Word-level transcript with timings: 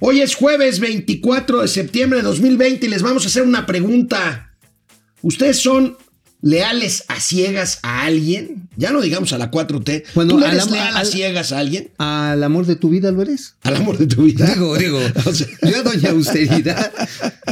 Hoy 0.00 0.20
es 0.20 0.34
jueves 0.34 0.80
24 0.80 1.62
de 1.62 1.68
septiembre 1.68 2.18
de 2.18 2.24
2020 2.24 2.86
y 2.86 2.88
les 2.88 3.02
vamos 3.02 3.24
a 3.24 3.28
hacer 3.28 3.42
una 3.42 3.64
pregunta. 3.66 4.52
¿Ustedes 5.22 5.58
son 5.60 5.96
leales 6.42 7.04
a 7.08 7.20
ciegas 7.20 7.78
a 7.82 8.02
alguien? 8.02 8.68
Ya 8.76 8.90
no 8.90 9.00
digamos 9.00 9.32
a 9.32 9.38
la 9.38 9.50
4T. 9.50 10.04
Bueno, 10.14 10.32
¿Tú 10.32 10.38
le 10.40 10.48
eres 10.48 10.70
leal 10.70 10.94
a 10.96 11.04
ciegas 11.04 11.52
a 11.52 11.58
alguien? 11.60 11.92
¿Al 11.96 12.42
amor 12.42 12.66
de 12.66 12.76
tu 12.76 12.90
vida 12.90 13.12
lo 13.12 13.22
eres? 13.22 13.54
Al 13.62 13.76
amor 13.76 13.96
de 13.96 14.06
tu 14.06 14.24
vida. 14.24 14.46
Digo, 14.52 14.76
digo, 14.76 15.00
O 15.24 15.32
sea, 15.32 15.46
yo 15.62 15.78
a 15.78 15.82
doña 15.82 16.10
austeridad. 16.10 16.92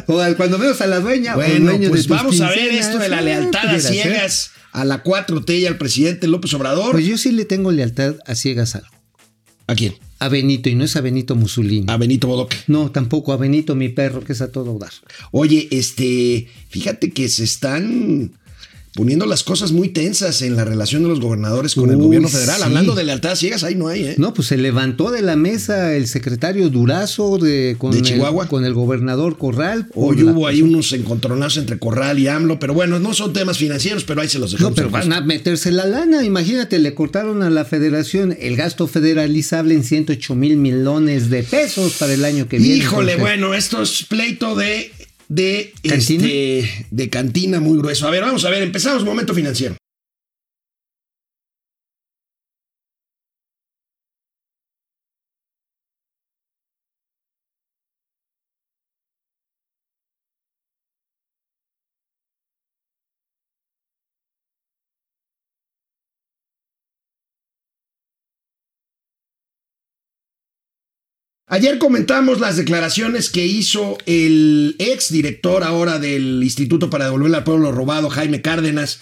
O 0.09 0.21
al- 0.21 0.37
cuando 0.37 0.59
vemos 0.59 0.81
a 0.83 0.87
la 0.87 1.01
dueña. 1.01 1.33
o 1.35 1.37
Bueno, 1.37 1.73
de 1.79 1.89
pues 1.89 2.03
tus 2.03 2.09
vamos 2.09 2.41
a 2.41 2.51
ver 2.51 2.73
esto 2.73 2.99
de 2.99 3.09
la 3.09 3.21
eh, 3.21 3.25
lealtad 3.25 3.67
a 3.69 3.81
ser. 3.81 3.93
ciegas 3.93 4.51
a 4.73 4.85
la 4.85 5.03
4T 5.03 5.59
y 5.61 5.67
al 5.67 5.79
presidente 5.79 6.27
López 6.27 6.53
Obrador. 6.55 6.93
Pues 6.93 7.07
yo 7.07 7.17
sí 7.17 7.31
le 7.33 7.45
tengo 7.47 7.71
lealtad 7.73 8.17
a 8.27 8.35
ciegas 8.35 8.75
a 8.75 8.79
algo. 8.79 8.91
¿A 9.69 9.75
quién? 9.75 9.95
A 10.23 10.29
Benito, 10.29 10.69
y 10.69 10.77
no 10.77 10.85
es 10.85 10.95
a 10.95 11.01
Benito 11.01 11.35
Mussolini. 11.35 11.87
A 11.89 11.97
Benito 11.97 12.29
Bodoque. 12.29 12.57
No, 12.69 12.93
tampoco 12.93 13.33
a 13.33 13.37
Benito, 13.37 13.75
mi 13.75 13.89
perro, 13.89 14.23
que 14.23 14.35
es 14.35 14.41
a 14.41 14.53
todo 14.53 14.79
dar. 14.79 14.93
Oye, 15.33 15.67
este, 15.73 16.47
fíjate 16.69 17.11
que 17.11 17.29
se 17.29 17.43
están 17.43 18.31
poniendo 18.95 19.27
las 19.27 19.43
cosas 19.43 19.73
muy 19.73 19.89
tensas 19.89 20.43
en 20.43 20.55
la 20.55 20.65
relación 20.65 21.03
de 21.03 21.09
los 21.09 21.21
gobernadores 21.21 21.75
con 21.75 21.91
el 21.91 21.97
gobierno 21.97 22.29
federal. 22.29 22.57
sí. 22.57 22.63
Hablando 22.65 22.95
de 22.95 23.05
lealtad 23.05 23.35
ciegas, 23.37 23.65
ahí 23.65 23.75
no 23.75 23.89
hay, 23.89 24.05
¿eh? 24.05 24.15
No, 24.19 24.35
pues 24.35 24.49
se 24.49 24.59
levantó 24.59 25.11
de 25.11 25.23
la 25.23 25.37
mesa 25.37 25.95
el 25.95 26.07
secretario 26.07 26.69
Durazo 26.69 27.39
de, 27.39 27.77
con, 27.79 27.93
¿De 27.93 27.99
el, 27.99 28.05
Chihuahua? 28.05 28.49
con 28.49 28.65
el 28.65 28.75
gobernador 28.75 29.39
Corral. 29.39 29.89
Hoy 29.95 30.23
hubo 30.23 30.47
ahí 30.47 30.63
unos 30.63 30.93
encontronazos 30.93 31.59
entre 31.59 31.79
Corral 31.79 32.19
y 32.19 32.29
AMLO, 32.29 32.59
pero 32.59 32.75
bueno, 32.75 32.99
no 32.99 33.15
son 33.15 33.33
temas 33.33 33.59
financieros, 33.59 34.05
pero 34.05 34.21
ahí 34.21 34.29
se 34.29 34.39
los 34.39 34.53
dejamos. 34.53 34.73
No, 34.73 34.77
pero 34.77 34.91
van 34.91 35.13
a 35.13 35.21
meterse 35.23 35.73
la 35.73 35.87
lana. 35.87 36.25
Imagínate, 36.25 36.79
le 36.79 36.95
cortaron 36.95 37.43
a 37.43 37.51
la 37.51 37.65
federación 37.65 38.37
el 38.39 38.57
gasto 38.57 38.87
federalizable 38.87 39.75
en 39.75 39.85
108 39.85 40.35
mil 40.35 40.57
millones 40.59 41.31
de 41.31 41.43
pesos 41.43 41.95
para 41.99 42.13
el 42.13 42.25
año 42.25 42.47
que 42.47 42.59
viene. 42.59 42.77
Híjole, 42.77 43.17
bueno, 43.17 43.55
esto 43.55 43.83
es 43.83 44.05
pleito 44.05 44.55
de, 44.55 44.93
de, 45.35 45.73
¿Cantina? 45.89 46.25
este, 46.27 46.87
de 46.91 47.09
cantina 47.09 47.61
muy 47.61 47.79
grueso. 47.79 48.07
A 48.07 48.11
ver, 48.11 48.23
vamos 48.23 48.45
a 48.45 48.51
ver, 48.51 48.63
empezamos 48.63 49.05
momento 49.05 49.35
financiero. 49.35 49.77
Ayer 71.53 71.77
comentamos 71.79 72.41
las 72.41 72.57
declaraciones 72.57 73.29
que 73.29 73.45
hizo 73.45 73.99
el 74.07 74.75
ex 74.79 75.13
director 75.13 75.63
ahora 75.65 75.99
del 75.99 76.43
Instituto 76.43 76.89
para 76.89 77.05
Devolverle 77.05 77.37
al 77.37 77.45
Pueblo 77.45 77.65
lo 77.65 77.73
Robado, 77.73 78.09
Jaime 78.09 78.41
Cárdenas. 78.41 79.01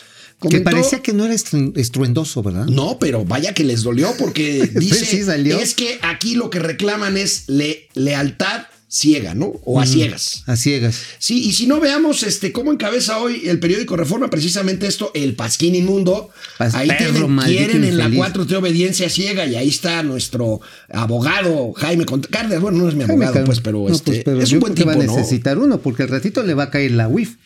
Que 0.48 0.60
parecía 0.60 1.00
que 1.00 1.12
no 1.12 1.24
era 1.26 1.34
estru- 1.34 1.72
estruendoso, 1.76 2.42
¿verdad? 2.42 2.66
No, 2.66 2.98
pero 2.98 3.24
vaya 3.24 3.54
que 3.54 3.62
les 3.62 3.84
dolió 3.84 4.12
porque 4.18 4.68
dice 4.74 5.04
Sí, 5.06 5.22
es 5.60 5.74
que 5.74 6.00
aquí 6.02 6.34
lo 6.34 6.50
que 6.50 6.58
reclaman 6.58 7.16
es 7.16 7.44
le- 7.46 7.88
lealtad 7.94 8.62
ciega, 8.92 9.34
¿no? 9.34 9.52
O 9.64 9.80
a 9.80 9.86
ciegas. 9.86 10.42
A 10.46 10.56
ciegas. 10.56 11.00
Sí, 11.20 11.44
y 11.44 11.52
si 11.52 11.66
no 11.68 11.78
veamos 11.78 12.24
este 12.24 12.50
cómo 12.50 12.72
encabeza 12.72 13.18
hoy 13.18 13.42
el 13.48 13.60
periódico 13.60 13.96
Reforma 13.96 14.28
precisamente 14.30 14.86
esto, 14.88 15.12
el 15.14 15.34
Pasquín 15.34 15.76
Inmundo. 15.76 16.30
Pas- 16.58 16.74
ahí 16.74 16.88
perro 16.88 17.26
tienen, 17.28 17.38
quieren 17.44 17.84
en 17.84 17.96
la 17.96 18.04
infeliz. 18.08 18.34
4T 18.34 18.54
obediencia 18.56 19.08
ciega 19.08 19.46
y 19.46 19.54
ahí 19.54 19.68
está 19.68 20.02
nuestro 20.02 20.60
abogado 20.92 21.72
Jaime 21.74 22.04
Cárdenas. 22.30 22.60
Bueno, 22.60 22.78
no 22.78 22.88
es 22.88 22.94
mi 22.96 23.04
abogado, 23.04 23.44
pues, 23.44 23.60
pero 23.60 23.78
no, 23.88 23.94
este, 23.94 24.10
pues, 24.12 24.22
pero 24.24 24.42
es 24.42 24.50
un 24.52 24.58
buen 24.60 24.74
tipo, 24.74 24.88
va 24.88 24.94
a 24.94 24.96
¿no? 24.96 25.02
necesitar 25.16 25.56
uno, 25.58 25.80
porque 25.80 26.02
al 26.02 26.08
ratito 26.08 26.42
le 26.42 26.54
va 26.54 26.64
a 26.64 26.70
caer 26.70 26.90
la 26.90 27.06
WIF. 27.06 27.36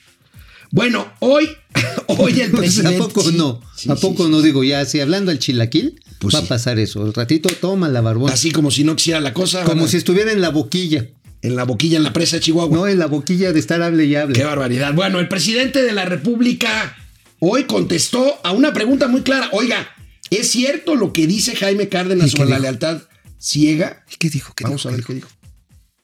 Bueno, 0.71 1.07
hoy, 1.21 1.49
hoy 2.07 2.41
el 2.41 2.51
Pues, 2.53 2.61
presidente. 2.63 2.97
¿A 2.97 3.07
poco 3.07 3.31
no? 3.33 3.61
sí, 3.77 3.91
¿A 3.91 3.95
poco 3.97 4.25
sí. 4.25 4.31
no? 4.31 4.41
Digo, 4.43 4.65
ya, 4.65 4.85
si 4.87 4.99
hablando 5.01 5.31
al 5.31 5.39
chilaquil, 5.39 6.01
Pues 6.19 6.35
va 6.35 6.39
a 6.39 6.43
pasar 6.43 6.79
eso. 6.79 7.05
El 7.07 7.13
ratito 7.15 7.49
toma 7.61 7.89
la 7.89 8.01
barbón. 8.01 8.31
Así 8.33 8.51
como 8.51 8.71
si 8.71 8.83
no 8.83 8.97
quisiera 8.97 9.21
la 9.21 9.35
cosa. 9.35 9.63
como 9.65 9.87
si 9.89 9.99
estuviera 9.99 10.33
en 10.33 10.41
la 10.41 10.49
boquilla. 10.49 11.07
En 11.44 11.56
la 11.56 11.65
boquilla 11.65 11.99
en 11.99 12.05
la 12.05 12.12
presa 12.12 12.37
de 12.37 12.41
Chihuahua. 12.41 12.75
No, 12.75 12.87
en 12.87 12.99
la 12.99 13.06
boquilla 13.06 13.53
de 13.53 13.60
estar 13.60 13.82
hable 13.82 14.06
y 14.06 14.16
hable. 14.16 14.34
Qué 14.34 14.44
barbaridad. 14.44 14.94
Bueno, 14.94 15.21
el 15.21 15.28
presidente 15.28 15.82
de 15.82 15.93
la 15.93 16.06
República 16.06 16.97
hoy 17.38 17.65
contestó 17.65 18.41
a 18.43 18.53
una 18.53 18.72
pregunta 18.72 19.09
muy 19.09 19.21
clara. 19.21 19.50
Oiga, 19.53 19.87
¿es 20.31 20.50
cierto 20.50 20.94
lo 20.94 21.12
que 21.12 21.27
dice 21.27 21.55
Jaime 21.55 21.91
Cárdenas 21.91 22.28
¿Y 22.28 22.31
qué 22.31 22.37
sobre 22.38 22.50
la 22.50 22.59
lealtad 22.59 23.03
ciega? 23.38 24.05
¿Qué 24.19 24.31
dijo? 24.31 24.55
¿Qué 24.56 24.65
Vamos 24.65 24.82
dijo? 24.84 24.88
a 24.88 24.93
ver 24.93 25.05
¿Qué 25.05 25.15
dijo. 25.15 25.28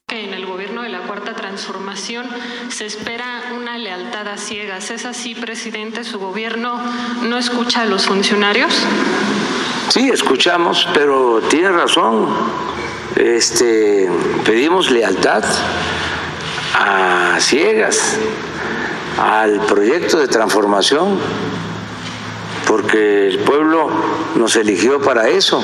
En 0.08 0.34
el 0.34 0.44
gobierno 0.44 0.82
de 0.82 0.90
la 0.90 1.06
Cuarta 1.06 1.34
Transformación 1.34 2.26
se 2.68 2.84
espera 2.84 3.54
una 3.56 3.78
lealtad 3.78 4.28
a 4.28 4.36
ciegas. 4.36 4.90
¿Es 4.90 5.06
así, 5.06 5.34
presidente? 5.34 6.04
¿Su 6.04 6.18
gobierno 6.18 6.78
no 7.22 7.38
escucha 7.38 7.82
a 7.82 7.86
los 7.86 8.04
funcionarios? 8.04 8.74
Sí, 9.88 10.10
escuchamos, 10.12 10.86
pero 10.92 11.40
tiene 11.48 11.70
razón. 11.70 12.28
Este, 13.16 14.08
pedimos 14.44 14.90
lealtad 14.90 15.42
a 16.74 17.36
ciegas 17.40 18.16
al 19.18 19.60
proyecto 19.66 20.18
de 20.18 20.28
transformación, 20.28 21.18
porque 22.66 23.26
el 23.26 23.40
pueblo 23.40 23.90
nos 24.36 24.54
eligió 24.54 25.00
para 25.00 25.28
eso, 25.28 25.62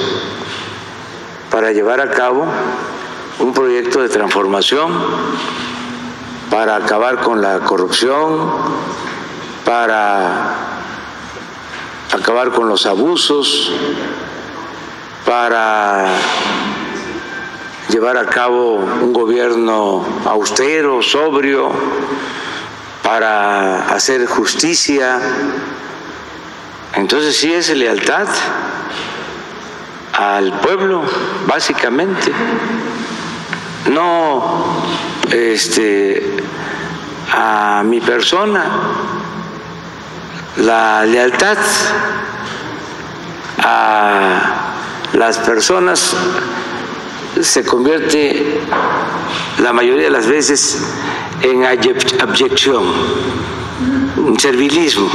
para 1.51 1.71
llevar 1.71 2.01
a 2.01 2.11
cabo 2.11 2.47
un 3.39 3.55
proyecto 3.55 4.03
de 4.03 4.09
transformación, 4.09 4.93
para 6.51 6.77
acabar 6.77 7.21
con 7.21 7.41
la 7.41 7.61
corrupción, 7.61 8.51
para 9.65 10.55
acabar 12.13 12.51
con 12.51 12.69
los 12.69 12.87
abusos, 12.87 13.73
para 15.25 16.07
llevar 17.89 18.17
a 18.17 18.27
cabo 18.27 18.75
un 18.77 19.13
gobierno 19.13 20.05
austero, 20.25 21.03
sobrio, 21.03 21.71
para 23.03 23.89
hacer 23.93 24.27
justicia. 24.27 25.21
Entonces 26.95 27.37
sí 27.37 27.53
es 27.53 27.69
lealtad 27.71 28.27
al 30.13 30.53
pueblo, 30.61 31.03
básicamente. 31.47 32.33
No 33.91 34.83
este 35.31 36.37
a 37.33 37.83
mi 37.85 38.01
persona. 38.01 38.65
La 40.57 41.05
lealtad 41.05 41.59
a 43.59 44.41
las 45.13 45.39
personas 45.39 46.17
se 47.43 47.63
convierte 47.65 48.61
la 49.63 49.73
mayoría 49.73 50.05
de 50.05 50.11
las 50.11 50.27
veces 50.27 50.79
en 51.43 51.63
abyec- 51.63 52.21
abyección, 52.21 52.85
en 54.29 54.39
servilismo. 54.41 55.11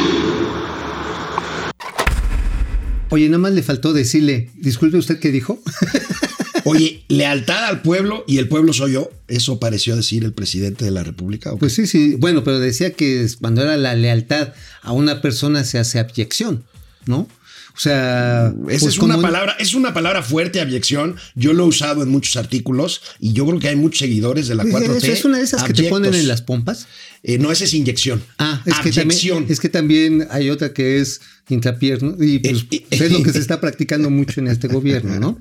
Oye, 3.09 3.27
nada 3.27 3.39
más 3.39 3.51
le 3.51 3.61
faltó 3.63 3.91
decirle, 3.91 4.49
disculpe 4.55 4.97
usted 4.97 5.19
qué 5.19 5.31
dijo. 5.31 5.59
Oye, 6.63 7.03
lealtad 7.09 7.65
al 7.65 7.81
pueblo 7.81 8.23
y 8.27 8.37
el 8.37 8.47
pueblo 8.47 8.71
soy 8.71 8.93
yo. 8.93 9.09
Eso 9.27 9.59
pareció 9.59 9.95
decir 9.95 10.23
el 10.23 10.31
presidente 10.31 10.85
de 10.85 10.91
la 10.91 11.03
República. 11.03 11.55
Pues 11.57 11.73
sí, 11.73 11.87
sí. 11.87 12.15
Bueno, 12.15 12.43
pero 12.43 12.59
decía 12.59 12.91
que 12.93 13.27
cuando 13.41 13.63
era 13.63 13.75
la 13.77 13.95
lealtad 13.95 14.53
a 14.83 14.91
una 14.93 15.21
persona 15.21 15.63
se 15.63 15.79
hace 15.79 15.99
abyección, 15.99 16.63
¿no? 17.05 17.27
O 17.73 17.79
sea, 17.79 18.53
pues 18.63 18.83
es 18.83 18.97
una 18.99 19.19
palabra, 19.21 19.55
es 19.59 19.73
una 19.73 19.93
palabra 19.93 20.21
fuerte, 20.23 20.59
abyección. 20.61 21.15
Yo 21.35 21.53
lo 21.53 21.63
he 21.63 21.67
usado 21.67 22.03
en 22.03 22.09
muchos 22.09 22.35
artículos 22.37 23.01
y 23.19 23.33
yo 23.33 23.45
creo 23.45 23.59
que 23.59 23.69
hay 23.69 23.75
muchos 23.75 23.99
seguidores 23.99 24.47
de 24.47 24.55
la 24.55 24.63
4T. 24.65 24.97
Eso 24.97 25.11
es 25.11 25.25
una 25.25 25.37
de 25.37 25.43
esas 25.45 25.63
que 25.63 25.73
te 25.73 25.83
ponen 25.89 26.13
en 26.13 26.27
las 26.27 26.41
pompas. 26.41 26.87
Eh, 27.23 27.37
no, 27.37 27.51
esa 27.51 27.63
es 27.65 27.73
inyección. 27.73 28.21
Ah, 28.39 28.61
es 28.65 28.79
que, 28.79 28.91
también, 28.91 29.45
es 29.47 29.59
que 29.59 29.69
también 29.69 30.27
hay 30.31 30.49
otra 30.49 30.73
que 30.73 30.99
es 30.99 31.21
intrapierno 31.49 32.15
y 32.23 32.39
pues, 32.39 32.61
Eh, 32.63 32.65
eh, 32.71 32.85
es 32.91 33.11
lo 33.11 33.23
que 33.23 33.31
se 33.33 33.39
está 33.39 33.59
practicando 33.61 34.09
mucho 34.09 34.39
en 34.39 34.47
este 34.47 34.67
gobierno, 34.67 35.19
¿no? 35.19 35.37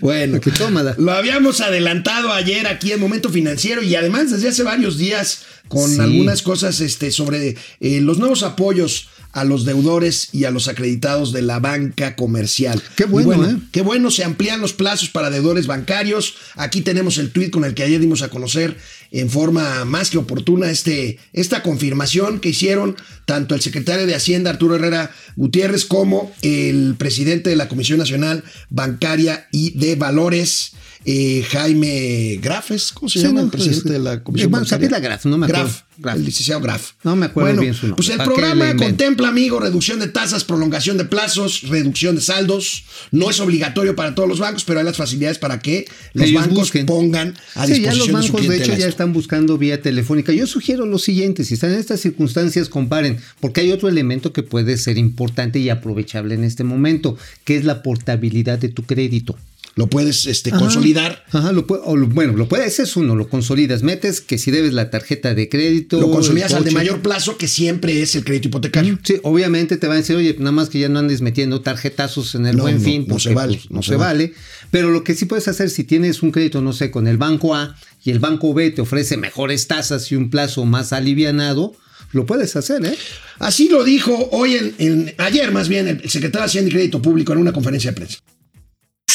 Bueno, 0.00 0.40
Que 0.40 0.50
tómala. 0.50 0.94
lo 0.98 1.12
habíamos 1.12 1.60
adelantado 1.60 2.32
ayer 2.32 2.66
aquí 2.66 2.92
en 2.92 3.00
Momento 3.00 3.30
Financiero 3.30 3.82
y 3.82 3.94
además 3.94 4.30
desde 4.30 4.48
hace 4.48 4.62
varios 4.62 4.98
días 4.98 5.42
con 5.68 5.88
Sí. 5.90 6.00
algunas 6.00 6.42
cosas 6.42 6.80
este, 6.80 7.10
sobre 7.10 7.56
eh, 7.80 8.00
los 8.00 8.18
nuevos 8.18 8.42
apoyos 8.42 9.08
a 9.32 9.44
los 9.44 9.64
deudores 9.64 10.28
y 10.32 10.44
a 10.44 10.50
los 10.50 10.68
acreditados 10.68 11.32
de 11.32 11.42
la 11.42 11.58
banca 11.58 12.16
comercial. 12.16 12.82
Qué 12.96 13.04
bueno, 13.04 13.44
¿eh? 13.44 13.56
Qué 13.72 13.82
bueno, 13.82 14.10
se 14.10 14.24
amplían 14.24 14.60
los 14.60 14.72
plazos 14.72 15.08
para 15.08 15.30
deudores 15.30 15.66
bancarios. 15.66 16.34
Aquí 16.54 16.82
tenemos 16.82 17.18
el 17.18 17.30
tuit 17.30 17.50
con 17.50 17.64
el 17.64 17.74
que 17.74 17.82
ayer 17.82 18.00
dimos 18.00 18.22
a 18.22 18.28
conocer 18.28 18.76
en 19.10 19.30
forma 19.30 19.84
más 19.84 20.10
que 20.10 20.18
oportuna 20.18 20.70
este, 20.70 21.18
esta 21.32 21.62
confirmación 21.62 22.40
que 22.40 22.50
hicieron 22.50 22.96
tanto 23.24 23.54
el 23.54 23.60
secretario 23.60 24.06
de 24.06 24.14
Hacienda, 24.14 24.50
Arturo 24.50 24.76
Herrera 24.76 25.10
Gutiérrez, 25.36 25.84
como 25.84 26.32
el 26.42 26.94
presidente 26.98 27.50
de 27.50 27.56
la 27.56 27.68
Comisión 27.68 27.98
Nacional 27.98 28.44
Bancaria 28.70 29.48
y 29.52 29.70
de 29.78 29.96
Valores. 29.96 30.72
Eh, 31.04 31.44
Jaime 31.50 32.38
Grafes, 32.42 32.92
¿cómo 32.92 33.08
se 33.08 33.18
Sí, 33.18 33.24
llama 33.26 33.40
no, 33.40 33.46
el 33.46 33.50
presidente 33.50 33.82
pues, 33.82 33.92
de 33.92 33.98
la 33.98 34.22
Comisión 34.22 34.50
bueno, 34.50 34.64
Bancaria? 34.64 34.88
Sapida 34.88 35.00
Graf, 35.00 35.24
no 35.26 35.38
me 35.38 35.46
acuerdo. 35.46 35.64
Graf, 35.64 35.82
Graf. 35.98 36.16
el 36.16 36.24
licenciado 36.24 36.60
Graf. 36.60 36.90
No 37.02 37.16
me 37.16 37.26
acuerdo 37.26 37.60
bien 37.60 37.74
su 37.74 37.86
nombre. 37.88 37.96
Pues 37.96 38.08
el 38.10 38.16
¿Para 38.18 38.28
qué 38.28 38.34
programa 38.34 38.76
contempla, 38.76 39.28
amigo, 39.28 39.60
reducción 39.60 39.98
de 40.00 40.08
tasas, 40.08 40.44
prolongación 40.44 40.98
de 40.98 41.04
plazos, 41.04 41.62
reducción 41.68 42.14
de 42.16 42.20
saldos. 42.22 42.84
No 43.10 43.30
es 43.30 43.40
obligatorio 43.40 43.96
para 43.96 44.14
todos 44.14 44.28
los 44.28 44.38
bancos, 44.38 44.64
pero 44.64 44.78
hay 44.78 44.84
las 44.84 44.96
facilidades 44.96 45.38
para 45.38 45.58
que 45.58 45.86
los 46.14 46.28
Ellos 46.28 46.40
bancos 46.40 46.58
busquen. 46.58 46.86
pongan 46.86 47.34
a 47.54 47.66
Sí, 47.66 47.80
ya 47.82 47.90
disposición 47.92 47.98
los 47.98 48.06
de 48.06 48.06
su 48.06 48.12
bancos 48.12 48.30
de 48.32 48.46
clientela 48.46 48.74
hecho 48.74 48.80
ya 48.80 48.88
están 48.88 49.12
buscando 49.12 49.58
vía 49.58 49.82
telefónica. 49.82 50.32
Yo 50.32 50.46
sugiero 50.46 50.86
lo 50.86 50.98
siguiente, 50.98 51.44
si 51.44 51.54
están 51.54 51.72
en 51.72 51.78
estas 51.80 52.00
circunstancias, 52.00 52.68
comparen, 52.68 53.18
porque 53.40 53.60
hay 53.62 53.72
otro 53.72 53.88
elemento 53.88 54.32
que 54.32 54.42
puede 54.42 54.76
ser 54.76 54.98
importante 54.98 55.58
y 55.58 55.68
aprovechable 55.68 56.34
en 56.34 56.44
este 56.44 56.64
momento, 56.64 57.16
que 57.44 57.56
es 57.56 57.64
la 57.64 57.82
portabilidad 57.82 58.58
de 58.58 58.68
tu 58.68 58.84
crédito. 58.84 59.36
Lo 59.74 59.86
puedes 59.88 60.26
este, 60.26 60.50
Ajá. 60.50 60.58
consolidar. 60.58 61.24
Ajá, 61.32 61.50
lo 61.50 61.64
o 61.66 61.96
lo- 61.96 62.06
bueno, 62.06 62.34
lo 62.36 62.46
puedes, 62.46 62.66
ese 62.74 62.82
es 62.82 62.94
uno, 62.94 63.16
lo 63.16 63.28
consolidas, 63.30 63.82
metes 63.82 64.20
que 64.20 64.36
si 64.36 64.50
debes 64.50 64.74
la 64.74 64.90
tarjeta 64.90 65.34
de 65.34 65.48
crédito. 65.48 65.98
Lo 65.98 66.10
consolidas 66.10 66.52
al 66.52 66.64
de 66.64 66.72
mayor 66.72 67.00
plazo, 67.00 67.38
que 67.38 67.48
siempre 67.48 68.02
es 68.02 68.14
el 68.14 68.22
crédito 68.24 68.48
hipotecario. 68.48 68.98
Sí, 69.02 69.16
obviamente 69.22 69.78
te 69.78 69.86
van 69.86 69.96
a 69.96 70.00
decir, 70.00 70.14
oye, 70.16 70.36
nada 70.38 70.52
más 70.52 70.68
que 70.68 70.78
ya 70.78 70.90
no 70.90 70.98
andes 70.98 71.22
metiendo 71.22 71.62
tarjetazos 71.62 72.34
en 72.34 72.44
el 72.46 72.56
No, 72.58 72.64
buen 72.64 72.76
no, 72.76 72.82
fin, 72.82 73.06
no 73.08 73.18
se 73.18 73.32
vale, 73.32 73.54
pues, 73.56 73.70
no 73.70 73.76
no, 73.76 73.82
se 73.82 73.88
se 73.92 73.96
vale. 73.96 74.24
vale. 74.26 74.34
Pero 74.70 74.90
lo 74.90 75.04
que 75.04 75.14
sí 75.14 75.24
puedes 75.24 75.48
hacer, 75.48 75.70
si 75.70 75.84
tienes 75.84 76.22
un 76.22 76.32
crédito, 76.32 76.60
no 76.60 76.74
sé, 76.74 76.90
con 76.90 77.06
el 77.06 77.16
banco 77.16 77.54
A 77.54 77.74
y 78.04 78.10
el 78.10 78.18
banco 78.18 78.52
B 78.52 78.72
te 78.72 78.82
ofrece 78.82 79.16
mejores 79.16 79.68
tasas 79.68 80.12
y 80.12 80.16
un 80.16 80.28
plazo 80.28 80.66
más 80.66 80.92
alivianado, 80.92 81.74
lo 82.12 82.26
puedes 82.26 82.56
hacer, 82.56 82.84
¿eh? 82.84 82.94
Así 83.38 83.70
lo 83.70 83.84
dijo 83.84 84.28
hoy, 84.32 84.54
en, 84.56 84.74
en- 84.78 85.14
ayer 85.16 85.50
más 85.50 85.70
bien, 85.70 85.88
el 85.88 86.10
secretario 86.10 86.42
de 86.42 86.46
Hacienda 86.46 86.68
y 86.68 86.72
Crédito 86.74 87.00
Público 87.00 87.32
en 87.32 87.38
una 87.38 87.52
conferencia 87.54 87.90
de 87.92 87.96
prensa. 87.96 88.18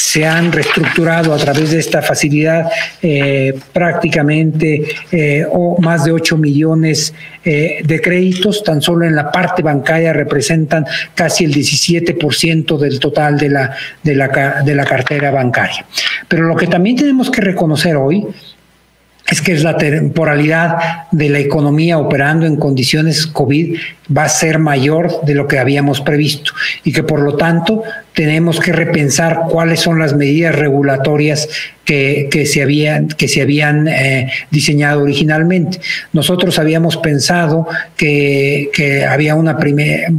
Se 0.08 0.24
han 0.26 0.50
reestructurado 0.50 1.34
a 1.34 1.36
través 1.36 1.70
de 1.70 1.78
esta 1.80 2.00
facilidad 2.00 2.70
eh, 3.02 3.52
prácticamente 3.74 4.88
eh, 5.12 5.44
o 5.52 5.78
más 5.82 6.06
de 6.06 6.12
8 6.12 6.38
millones 6.38 7.12
eh, 7.44 7.82
de 7.84 8.00
créditos, 8.00 8.64
tan 8.64 8.80
solo 8.80 9.04
en 9.04 9.14
la 9.14 9.30
parte 9.30 9.62
bancaria 9.62 10.14
representan 10.14 10.86
casi 11.14 11.44
el 11.44 11.52
17% 11.52 12.78
del 12.78 12.98
total 12.98 13.36
de 13.36 13.50
la, 13.50 13.76
de, 14.02 14.14
la, 14.14 14.62
de 14.64 14.74
la 14.74 14.86
cartera 14.86 15.30
bancaria. 15.30 15.84
Pero 16.26 16.44
lo 16.44 16.56
que 16.56 16.68
también 16.68 16.96
tenemos 16.96 17.30
que 17.30 17.42
reconocer 17.42 17.94
hoy 17.96 18.26
es 19.30 19.42
que 19.42 19.52
es 19.52 19.62
la 19.62 19.76
temporalidad 19.76 21.06
de 21.10 21.28
la 21.28 21.38
economía 21.38 21.98
operando 21.98 22.46
en 22.46 22.56
condiciones 22.56 23.26
COVID 23.26 23.76
va 24.16 24.24
a 24.24 24.28
ser 24.28 24.58
mayor 24.58 25.20
de 25.24 25.34
lo 25.34 25.46
que 25.46 25.58
habíamos 25.58 26.00
previsto 26.00 26.52
y 26.84 26.92
que 26.92 27.02
por 27.02 27.20
lo 27.20 27.36
tanto 27.36 27.82
tenemos 28.14 28.58
que 28.58 28.72
repensar 28.72 29.42
cuáles 29.50 29.80
son 29.80 29.98
las 29.98 30.14
medidas 30.14 30.54
regulatorias 30.54 31.48
que, 31.88 32.28
que 32.30 32.44
se 32.44 32.60
habían, 32.60 33.08
que 33.08 33.28
se 33.28 33.40
habían 33.40 33.88
eh, 33.88 34.30
diseñado 34.50 35.04
originalmente. 35.04 35.80
Nosotros 36.12 36.58
habíamos 36.58 36.98
pensado 36.98 37.66
que, 37.96 38.68
que 38.74 39.06
había 39.06 39.34
una, 39.34 39.56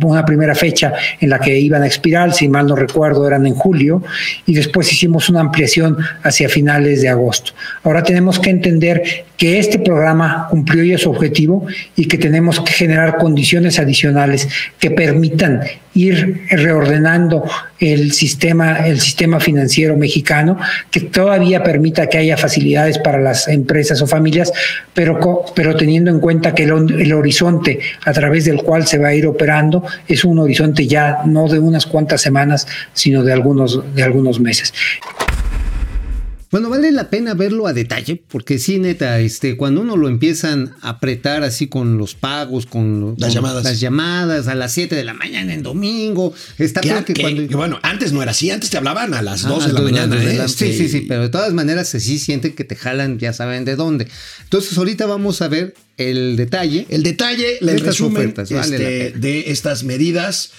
una 0.01 0.25
primera 0.25 0.55
fecha 0.55 0.93
en 1.21 1.29
la 1.29 1.37
que 1.37 1.59
iban 1.59 1.83
a 1.83 1.85
expirar, 1.85 2.33
si 2.33 2.49
mal 2.49 2.65
no 2.65 2.75
recuerdo, 2.75 3.27
eran 3.27 3.45
en 3.45 3.53
julio, 3.53 4.01
y 4.47 4.55
después 4.55 4.91
hicimos 4.91 5.29
una 5.29 5.41
ampliación 5.41 5.95
hacia 6.23 6.49
finales 6.49 7.03
de 7.03 7.09
agosto. 7.09 7.51
Ahora 7.83 8.01
tenemos 8.01 8.39
que 8.39 8.49
entender 8.49 9.03
que 9.37 9.59
este 9.59 9.77
programa 9.77 10.47
cumplió 10.49 10.83
ya 10.83 10.97
su 10.97 11.11
objetivo 11.11 11.67
y 11.95 12.05
que 12.07 12.17
tenemos 12.17 12.59
que 12.61 12.71
generar 12.71 13.17
condiciones 13.17 13.77
adicionales 13.77 14.49
que 14.79 14.89
permitan 14.89 15.61
ir 15.99 16.45
reordenando 16.49 17.43
el 17.79 18.11
sistema, 18.11 18.87
el 18.87 18.99
sistema 18.99 19.39
financiero 19.39 19.97
mexicano, 19.97 20.57
que 20.91 21.01
todavía 21.01 21.63
permita 21.63 22.07
que 22.07 22.17
haya 22.17 22.37
facilidades 22.37 22.97
para 22.99 23.19
las 23.19 23.47
empresas 23.47 24.01
o 24.01 24.07
familias, 24.07 24.51
pero, 24.93 25.19
pero 25.55 25.75
teniendo 25.75 26.09
en 26.11 26.19
cuenta 26.19 26.53
que 26.53 26.63
el, 26.63 26.71
el 27.01 27.13
horizonte 27.13 27.79
a 28.05 28.13
través 28.13 28.45
del 28.45 28.63
cual 28.63 28.87
se 28.87 28.97
va 28.97 29.09
a 29.09 29.13
ir 29.13 29.27
operando 29.27 29.83
es 30.07 30.23
un 30.23 30.39
horizonte 30.39 30.87
ya 30.87 31.19
no 31.25 31.47
de 31.47 31.59
unas 31.59 31.85
cuantas 31.85 32.21
semanas, 32.21 32.67
sino 32.93 33.23
de 33.23 33.33
algunos, 33.33 33.81
de 33.93 34.03
algunos 34.03 34.39
meses. 34.39 34.73
Bueno, 36.51 36.69
vale 36.71 36.91
la 36.91 37.11
pena 37.11 37.35
verlo 37.35 37.67
a 37.67 37.73
detalle, 37.73 38.23
porque 38.27 38.57
sí, 38.57 38.79
neta, 38.79 39.19
este, 39.19 39.55
cuando 39.55 39.81
uno 39.81 39.95
lo 39.95 40.07
empiezan 40.07 40.73
a 40.81 40.89
apretar 40.89 41.43
así 41.43 41.67
con 41.67 41.99
los 41.99 42.15
pagos, 42.15 42.65
con, 42.65 43.13
Las 43.19 43.27
con 43.29 43.35
llamadas. 43.35 43.63
las 43.63 43.79
llamadas 43.79 44.47
a 44.47 44.55
las 44.55 44.71
7 44.73 44.95
de 44.95 45.03
la 45.03 45.13
mañana 45.13 45.53
en 45.53 45.61
domingo, 45.61 46.33
está 46.57 46.81
peor 46.81 47.05
que 47.05 47.13
que- 47.13 47.21
cuando... 47.21 47.47
que 47.47 47.55
bueno, 47.55 47.77
antes 47.83 48.13
no 48.13 48.23
era 48.23 48.31
así, 48.31 48.49
antes 48.49 48.71
te 48.71 48.77
hablaban 48.77 49.13
a 49.13 49.21
las 49.21 49.43
2 49.43 49.63
Ah, 49.63 49.67
de 49.67 49.73
la 49.73 49.81
mañana. 49.81 50.15
de 50.15 50.33
¿eh? 50.33 50.37
la- 50.37 50.45
Este, 50.45 50.71
Sí, 50.71 50.77
sí, 50.79 50.89
sí, 50.89 51.05
pero 51.07 51.21
de 51.21 51.29
todas 51.29 51.53
maneras 51.53 51.87
se 51.87 51.99
sí 51.99 52.17
sienten 52.17 52.53
que 52.55 52.63
te 52.63 52.75
jalan, 52.75 53.19
ya 53.19 53.31
saben 53.31 53.63
de 53.63 53.75
dónde. 53.75 54.07
Entonces 54.43 54.75
ahorita 54.75 55.05
vamos 55.05 55.43
a 55.43 55.49
ver 55.49 55.75
el 55.97 56.35
detalle. 56.35 56.87
El 56.89 57.03
detalle, 57.03 57.59
el 57.61 57.69
Estas 57.69 57.87
resumen 57.89 58.17
ofertas, 58.23 58.51
vale 58.51 58.75
este, 59.05 59.19
de 59.19 59.51
estas 59.51 59.83
medidas. 59.83 60.49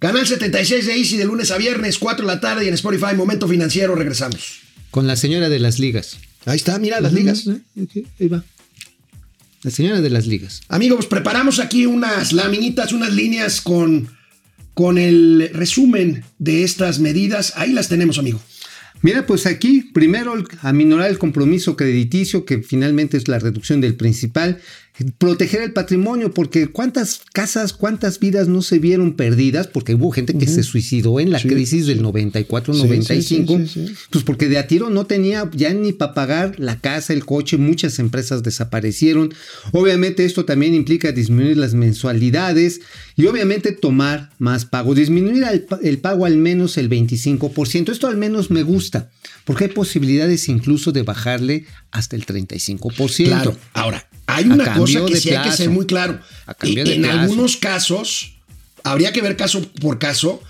Canal 0.00 0.26
76 0.26 0.86
de 0.86 0.96
Easy 0.96 1.16
de 1.18 1.24
lunes 1.24 1.52
a 1.52 1.56
viernes, 1.56 1.98
4 1.98 2.26
de 2.26 2.34
la 2.34 2.40
tarde 2.40 2.64
y 2.64 2.68
en 2.68 2.74
Spotify, 2.74 3.14
Momento 3.16 3.46
Financiero, 3.46 3.94
regresamos. 3.94 4.63
Con 4.94 5.08
la 5.08 5.16
señora 5.16 5.48
de 5.48 5.58
las 5.58 5.80
ligas. 5.80 6.18
Ahí 6.44 6.54
está, 6.54 6.78
mira 6.78 7.00
las 7.00 7.12
ligas. 7.12 7.48
Ok, 7.48 8.06
Ahí 8.20 8.28
va. 8.28 8.44
La 9.64 9.72
señora 9.72 10.00
de 10.00 10.08
las 10.08 10.28
ligas. 10.28 10.60
Amigos, 10.68 11.06
preparamos 11.06 11.58
aquí 11.58 11.84
unas 11.84 12.32
laminitas, 12.32 12.92
unas 12.92 13.12
líneas 13.12 13.60
con, 13.60 14.08
con 14.72 14.96
el 14.96 15.50
resumen 15.52 16.22
de 16.38 16.62
estas 16.62 17.00
medidas. 17.00 17.54
Ahí 17.56 17.72
las 17.72 17.88
tenemos, 17.88 18.20
amigo. 18.20 18.40
Mira, 19.02 19.26
pues 19.26 19.46
aquí, 19.46 19.90
primero, 19.92 20.32
aminorar 20.62 21.10
el 21.10 21.18
compromiso 21.18 21.76
crediticio, 21.76 22.44
que 22.44 22.62
finalmente 22.62 23.16
es 23.16 23.26
la 23.26 23.40
reducción 23.40 23.80
del 23.80 23.96
principal. 23.96 24.60
Proteger 25.18 25.60
el 25.62 25.72
patrimonio, 25.72 26.32
porque 26.32 26.68
cuántas 26.68 27.22
casas, 27.32 27.72
cuántas 27.72 28.20
vidas 28.20 28.46
no 28.46 28.62
se 28.62 28.78
vieron 28.78 29.14
perdidas, 29.14 29.66
porque 29.66 29.96
hubo 29.96 30.12
gente 30.12 30.38
que 30.38 30.46
se 30.46 30.62
suicidó 30.62 31.18
en 31.18 31.32
la 31.32 31.40
crisis 31.40 31.86
del 31.86 32.00
94-95, 32.00 33.66
sí, 33.66 33.92
pues 34.10 34.22
porque 34.22 34.48
de 34.48 34.58
a 34.58 34.68
tiro 34.68 34.90
no 34.90 35.04
tenía 35.06 35.50
ya 35.52 35.74
ni 35.74 35.92
para 35.92 36.14
pagar 36.14 36.60
la 36.60 36.78
casa, 36.78 37.12
el 37.12 37.24
coche, 37.24 37.56
muchas 37.56 37.98
empresas 37.98 38.44
desaparecieron. 38.44 39.34
Obviamente 39.72 40.24
esto 40.24 40.44
también 40.44 40.74
implica 40.74 41.10
disminuir 41.10 41.56
las 41.56 41.74
mensualidades 41.74 42.80
y 43.16 43.26
obviamente 43.26 43.72
tomar 43.72 44.30
más 44.38 44.64
pago, 44.64 44.94
disminuir 44.94 45.42
el, 45.42 45.66
el 45.82 45.98
pago 45.98 46.24
al 46.24 46.36
menos 46.36 46.78
el 46.78 46.88
25%. 46.88 47.90
Esto 47.90 48.06
al 48.06 48.16
menos 48.16 48.52
me 48.52 48.62
gusta, 48.62 49.10
porque 49.44 49.64
hay 49.64 49.70
posibilidades 49.70 50.48
incluso 50.48 50.92
de 50.92 51.02
bajarle 51.02 51.64
hasta 51.90 52.14
el 52.14 52.24
35%. 52.26 53.24
Claro. 53.24 53.56
Ahora, 53.72 54.06
hay 54.26 54.46
una 54.46 54.74
cosa 54.74 55.04
que 55.06 55.16
sí 55.16 55.30
hay 55.30 55.48
que 55.48 55.56
ser 55.56 55.70
muy 55.70 55.86
claro. 55.86 56.20
A 56.46 56.56
en 56.62 57.02
plazo. 57.02 57.18
algunos 57.18 57.56
casos, 57.56 58.36
habría 58.82 59.12
que 59.12 59.22
ver 59.22 59.36
caso 59.36 59.62
por 59.80 59.98
caso. 59.98 60.42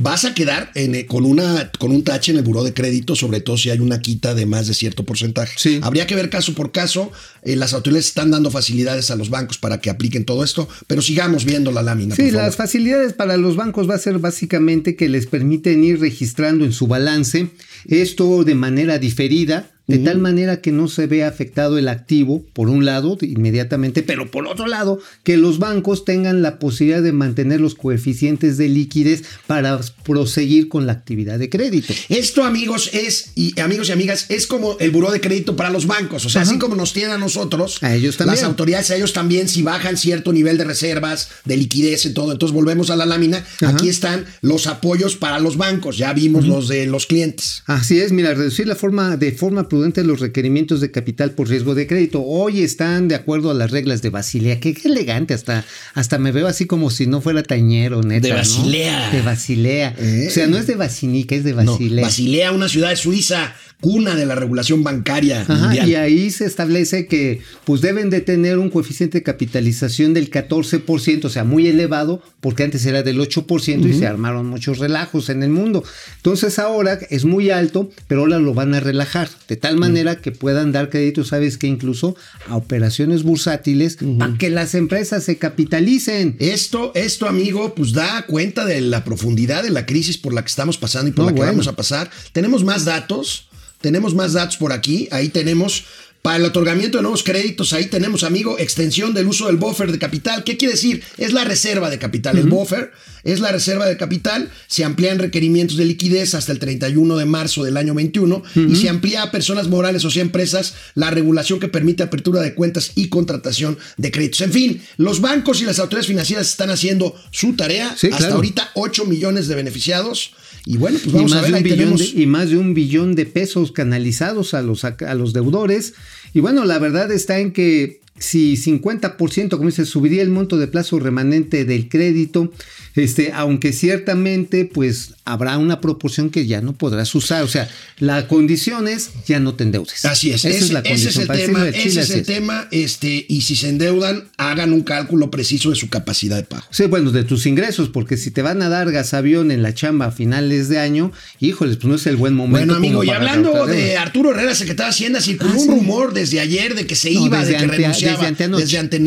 Vas 0.00 0.24
a 0.24 0.32
quedar 0.32 0.70
en, 0.76 0.94
eh, 0.94 1.06
con, 1.06 1.24
una, 1.24 1.72
con 1.76 1.90
un 1.90 2.04
tache 2.04 2.30
en 2.30 2.38
el 2.38 2.44
buró 2.44 2.62
de 2.62 2.72
crédito, 2.72 3.16
sobre 3.16 3.40
todo 3.40 3.58
si 3.58 3.70
hay 3.70 3.80
una 3.80 4.00
quita 4.00 4.32
de 4.32 4.46
más 4.46 4.68
de 4.68 4.74
cierto 4.74 5.04
porcentaje. 5.04 5.54
Sí. 5.56 5.80
Habría 5.82 6.06
que 6.06 6.14
ver 6.14 6.30
caso 6.30 6.54
por 6.54 6.70
caso. 6.70 7.10
Eh, 7.42 7.56
las 7.56 7.72
autoridades 7.72 8.06
están 8.06 8.30
dando 8.30 8.52
facilidades 8.52 9.10
a 9.10 9.16
los 9.16 9.28
bancos 9.28 9.58
para 9.58 9.80
que 9.80 9.90
apliquen 9.90 10.24
todo 10.24 10.44
esto, 10.44 10.68
pero 10.86 11.02
sigamos 11.02 11.44
viendo 11.44 11.72
la 11.72 11.82
lámina. 11.82 12.14
Sí, 12.14 12.22
por 12.22 12.30
favor. 12.30 12.46
las 12.46 12.54
facilidades 12.54 13.12
para 13.12 13.36
los 13.36 13.56
bancos 13.56 13.90
va 13.90 13.96
a 13.96 13.98
ser 13.98 14.20
básicamente 14.20 14.94
que 14.94 15.08
les 15.08 15.26
permiten 15.26 15.82
ir 15.82 15.98
registrando 15.98 16.64
en 16.64 16.72
su 16.72 16.86
balance 16.86 17.50
esto 17.88 18.44
de 18.44 18.54
manera 18.54 18.98
diferida, 18.98 19.68
de 19.88 19.98
tal 19.98 20.18
manera 20.18 20.60
que 20.60 20.70
no 20.70 20.86
se 20.86 21.06
vea 21.06 21.26
afectado 21.28 21.78
el 21.78 21.88
activo, 21.88 22.44
por 22.52 22.68
un 22.68 22.84
lado, 22.84 23.16
inmediatamente, 23.20 24.02
pero 24.02 24.30
por 24.30 24.46
otro 24.46 24.66
lado, 24.66 25.00
que 25.24 25.36
los 25.36 25.58
bancos 25.58 26.04
tengan 26.04 26.42
la 26.42 26.58
posibilidad 26.58 27.02
de 27.02 27.12
mantener 27.12 27.60
los 27.60 27.74
coeficientes 27.74 28.58
de 28.58 28.68
liquidez 28.68 29.24
para 29.46 29.80
proseguir 30.04 30.68
con 30.68 30.86
la 30.86 30.92
actividad 30.92 31.38
de 31.38 31.48
crédito. 31.48 31.92
Esto, 32.08 32.44
amigos, 32.44 32.90
es, 32.92 33.32
y 33.34 33.58
amigos 33.60 33.88
y 33.88 33.92
amigas, 33.92 34.26
es 34.28 34.46
como 34.46 34.76
el 34.78 34.90
buró 34.90 35.10
de 35.10 35.20
crédito 35.20 35.56
para 35.56 35.70
los 35.70 35.86
bancos. 35.86 36.24
O 36.26 36.28
sea, 36.28 36.42
Ajá. 36.42 36.50
así 36.50 36.58
como 36.58 36.76
nos 36.76 36.92
tienen 36.92 37.12
a 37.12 37.18
nosotros, 37.18 37.82
A 37.82 37.94
ellos 37.94 38.16
también. 38.16 38.36
las 38.36 38.44
autoridades, 38.44 38.90
a 38.90 38.96
ellos 38.96 39.12
también, 39.12 39.48
si 39.48 39.62
bajan 39.62 39.96
cierto 39.96 40.32
nivel 40.32 40.58
de 40.58 40.64
reservas, 40.64 41.30
de 41.44 41.56
liquidez 41.56 42.04
y 42.06 42.10
todo. 42.12 42.32
Entonces 42.32 42.54
volvemos 42.54 42.90
a 42.90 42.96
la 42.96 43.06
lámina. 43.06 43.38
Ajá. 43.62 43.70
Aquí 43.70 43.88
están 43.88 44.26
los 44.42 44.66
apoyos 44.66 45.16
para 45.16 45.38
los 45.40 45.56
bancos. 45.56 45.96
Ya 45.98 46.12
vimos 46.12 46.46
los 46.46 46.68
de 46.68 46.86
los 46.86 47.06
clientes. 47.06 47.62
Así 47.66 47.98
es, 48.00 48.12
mira, 48.12 48.34
reducir 48.34 48.66
la 48.66 48.74
forma 48.76 49.16
de 49.16 49.32
forma 49.32 49.68
prudente 49.78 50.02
los 50.02 50.18
requerimientos 50.18 50.80
de 50.80 50.90
capital 50.90 51.30
por 51.30 51.48
riesgo 51.48 51.76
de 51.76 51.86
crédito. 51.86 52.20
Hoy 52.20 52.62
están 52.62 53.06
de 53.06 53.14
acuerdo 53.14 53.52
a 53.52 53.54
las 53.54 53.70
reglas 53.70 54.02
de 54.02 54.10
Basilea. 54.10 54.58
Qué, 54.58 54.74
qué 54.74 54.88
elegante, 54.88 55.34
hasta, 55.34 55.64
hasta 55.94 56.18
me 56.18 56.32
veo 56.32 56.48
así 56.48 56.66
como 56.66 56.90
si 56.90 57.06
no 57.06 57.20
fuera 57.20 57.44
tañero, 57.44 58.02
neta. 58.02 58.26
De 58.26 58.32
¿no? 58.32 58.38
Basilea. 58.38 59.10
De 59.12 59.22
Basilea. 59.22 59.94
Eh. 59.96 60.26
O 60.26 60.30
sea, 60.32 60.48
no 60.48 60.58
es 60.58 60.66
de 60.66 60.74
Basinica, 60.74 61.36
es 61.36 61.44
de 61.44 61.52
No, 61.52 61.72
Basilea. 61.74 62.04
Basilea, 62.04 62.50
una 62.50 62.68
ciudad 62.68 62.90
de 62.90 62.96
Suiza 62.96 63.54
cuna 63.80 64.14
de 64.16 64.26
la 64.26 64.34
regulación 64.34 64.82
bancaria 64.82 65.42
Ajá, 65.42 65.54
mundial. 65.54 65.88
y 65.88 65.94
ahí 65.94 66.30
se 66.30 66.44
establece 66.46 67.06
que 67.06 67.40
pues 67.64 67.80
deben 67.80 68.10
de 68.10 68.20
tener 68.20 68.58
un 68.58 68.70
coeficiente 68.70 69.18
de 69.18 69.22
capitalización 69.22 70.14
del 70.14 70.30
14%, 70.30 71.24
o 71.24 71.28
sea, 71.30 71.44
muy 71.44 71.68
elevado, 71.68 72.22
porque 72.40 72.64
antes 72.64 72.84
era 72.86 73.02
del 73.02 73.18
8% 73.20 73.88
y 73.88 73.92
se 73.92 74.06
armaron 74.06 74.46
muchos 74.46 74.78
relajos 74.78 75.28
en 75.28 75.42
el 75.42 75.50
mundo. 75.50 75.84
Entonces 76.16 76.58
ahora 76.58 76.98
es 77.10 77.24
muy 77.24 77.50
alto, 77.50 77.90
pero 78.08 78.22
ahora 78.22 78.38
lo 78.38 78.52
van 78.54 78.74
a 78.74 78.80
relajar, 78.80 79.28
de 79.48 79.56
tal 79.56 79.76
manera 79.76 80.16
que 80.16 80.32
puedan 80.32 80.72
dar 80.72 80.90
crédito, 80.90 81.24
sabes 81.24 81.56
que 81.58 81.66
incluso 81.68 82.16
a 82.48 82.56
operaciones 82.56 83.22
bursátiles 83.22 83.98
para 84.18 84.36
que 84.38 84.50
las 84.50 84.74
empresas 84.74 85.22
se 85.24 85.38
capitalicen. 85.38 86.36
Esto, 86.40 86.92
esto, 86.94 87.26
amigo, 87.28 87.74
pues 87.74 87.92
da 87.92 88.24
cuenta 88.26 88.64
de 88.64 88.80
la 88.80 89.04
profundidad 89.04 89.62
de 89.62 89.70
la 89.70 89.86
crisis 89.86 90.18
por 90.18 90.32
la 90.32 90.42
que 90.42 90.48
estamos 90.48 90.78
pasando 90.78 91.08
y 91.10 91.12
por 91.12 91.24
No, 91.24 91.30
la 91.30 91.34
que 91.34 91.38
bueno. 91.38 91.52
vamos 91.52 91.68
a 91.68 91.76
pasar. 91.76 92.10
Tenemos 92.32 92.64
más 92.64 92.84
datos, 92.84 93.48
tenemos 93.80 94.14
más 94.14 94.32
datos 94.32 94.56
por 94.56 94.72
aquí. 94.72 95.08
Ahí 95.10 95.28
tenemos 95.28 95.84
para 96.22 96.36
el 96.36 96.44
otorgamiento 96.44 96.98
de 96.98 97.02
nuevos 97.02 97.22
créditos. 97.22 97.72
Ahí 97.72 97.86
tenemos, 97.86 98.24
amigo, 98.24 98.58
extensión 98.58 99.14
del 99.14 99.28
uso 99.28 99.46
del 99.46 99.56
buffer 99.56 99.92
de 99.92 99.98
capital. 99.98 100.44
¿Qué 100.44 100.56
quiere 100.56 100.74
decir? 100.74 101.02
Es 101.16 101.32
la 101.32 101.44
reserva 101.44 101.90
de 101.90 101.98
capital. 101.98 102.38
El 102.38 102.48
buffer 102.48 102.92
es 103.24 103.40
la 103.40 103.52
reserva 103.52 103.86
de 103.86 103.96
capital. 103.96 104.50
Se 104.66 104.84
amplían 104.84 105.18
requerimientos 105.18 105.76
de 105.76 105.84
liquidez 105.84 106.34
hasta 106.34 106.52
el 106.52 106.58
31 106.58 107.16
de 107.16 107.24
marzo 107.24 107.64
del 107.64 107.76
año 107.76 107.94
21 107.94 108.42
y 108.54 108.76
se 108.76 108.88
amplía 108.88 109.22
a 109.22 109.30
personas 109.30 109.68
morales 109.68 110.04
o 110.04 110.10
sea 110.10 110.22
empresas 110.22 110.74
la 110.94 111.10
regulación 111.10 111.60
que 111.60 111.68
permite 111.68 112.02
apertura 112.02 112.40
de 112.40 112.54
cuentas 112.54 112.92
y 112.94 113.08
contratación 113.08 113.78
de 113.96 114.10
créditos. 114.10 114.40
En 114.40 114.52
fin, 114.52 114.82
los 114.96 115.20
bancos 115.20 115.60
y 115.60 115.64
las 115.64 115.78
autoridades 115.78 116.08
financieras 116.08 116.48
están 116.48 116.70
haciendo 116.70 117.14
su 117.30 117.54
tarea. 117.54 117.94
Sí, 117.96 118.08
hasta 118.08 118.18
claro. 118.18 118.34
ahorita 118.36 118.70
8 118.74 119.04
millones 119.06 119.48
de 119.48 119.54
beneficiados. 119.54 120.32
Y 120.64 120.76
bueno, 120.76 120.98
pues 121.02 121.14
vamos 121.14 121.32
a 121.32 121.40
ver, 121.40 121.52
de 121.52 121.56
ahí 121.56 121.62
tenemos... 121.64 122.00
de, 122.00 122.22
y 122.22 122.26
más 122.26 122.50
de 122.50 122.58
un 122.58 122.74
billón 122.74 123.14
de 123.14 123.24
pesos 123.24 123.72
canalizados 123.72 124.52
a 124.52 124.60
los, 124.60 124.84
a 124.84 125.14
los 125.14 125.32
deudores. 125.32 125.94
Y 126.32 126.40
bueno, 126.40 126.64
la 126.64 126.78
verdad 126.78 127.10
está 127.10 127.38
en 127.38 127.52
que 127.52 128.00
si 128.18 128.56
50%, 128.56 129.50
como 129.50 129.66
dice, 129.66 129.84
subiría 129.84 130.22
el 130.22 130.30
monto 130.30 130.56
de 130.58 130.66
plazo 130.68 130.98
remanente 130.98 131.64
del 131.64 131.88
crédito, 131.88 132.52
este, 132.96 133.32
aunque 133.32 133.72
ciertamente 133.72 134.64
pues 134.64 135.14
habrá 135.24 135.58
una 135.58 135.80
proporción 135.80 136.30
que 136.30 136.46
ya 136.46 136.60
no 136.60 136.72
podrás 136.72 137.14
usar. 137.14 137.42
O 137.44 137.48
sea, 137.48 137.68
la 137.98 138.26
condición 138.26 138.88
es 138.88 139.10
ya 139.26 139.38
no 139.40 139.54
te 139.54 139.64
endeudes. 139.64 140.04
Así 140.04 140.30
es, 140.30 140.44
Esa 140.44 140.48
ese, 140.48 140.58
es 140.64 140.72
la 140.72 140.80
ese 140.80 140.88
condición. 140.88 141.10
es 141.10 141.16
el 141.18 141.26
Para 141.26 141.38
tema, 141.38 141.64
de 141.64 141.70
ese 141.70 141.82
Chile, 141.88 142.00
es 142.02 142.10
el 142.10 142.20
es. 142.20 142.26
tema, 142.26 142.68
este, 142.72 143.26
y 143.28 143.42
si 143.42 143.54
se 143.56 143.68
endeudan, 143.68 144.24
hagan 144.36 144.72
un 144.72 144.82
cálculo 144.82 145.30
preciso 145.30 145.70
de 145.70 145.76
su 145.76 145.88
capacidad 145.88 146.36
de 146.36 146.42
pago. 146.44 146.64
Sí, 146.70 146.84
bueno, 146.86 147.10
de 147.12 147.24
tus 147.24 147.46
ingresos, 147.46 147.88
porque 147.90 148.16
si 148.16 148.30
te 148.30 148.42
van 148.42 148.62
a 148.62 148.68
dar 148.68 148.90
gasavión 148.90 149.50
en 149.50 149.62
la 149.62 149.74
chamba 149.74 150.06
a 150.06 150.10
finales 150.10 150.68
de 150.68 150.78
año, 150.78 151.12
híjoles, 151.40 151.76
pues 151.76 151.86
no 151.86 151.94
es 151.94 152.06
el 152.06 152.16
buen 152.16 152.34
momento. 152.34 152.58
Bueno, 152.58 152.74
amigo, 152.74 153.04
y 153.04 153.10
hablando 153.10 153.66
de. 153.66 153.96
Arturo 153.96 154.30
Herrera, 154.32 154.54
secretario 154.54 154.86
de 154.88 154.94
Hacienda, 154.94 155.20
circuló 155.20 155.52
Ah, 155.52 155.56
un 155.56 155.60
sí. 155.64 155.68
rumor 155.68 156.12
desde 156.14 156.40
ayer 156.40 156.74
de 156.74 156.86
que 156.86 156.96
se 156.96 157.10
No, 157.12 157.26
iba, 157.26 157.44
de 157.44 157.50
que 157.52 157.56
ante- 157.58 157.76
desde 158.12 158.26
anteanoche. 158.26 158.62
Desde, 158.62 158.78
ante- 158.78 158.98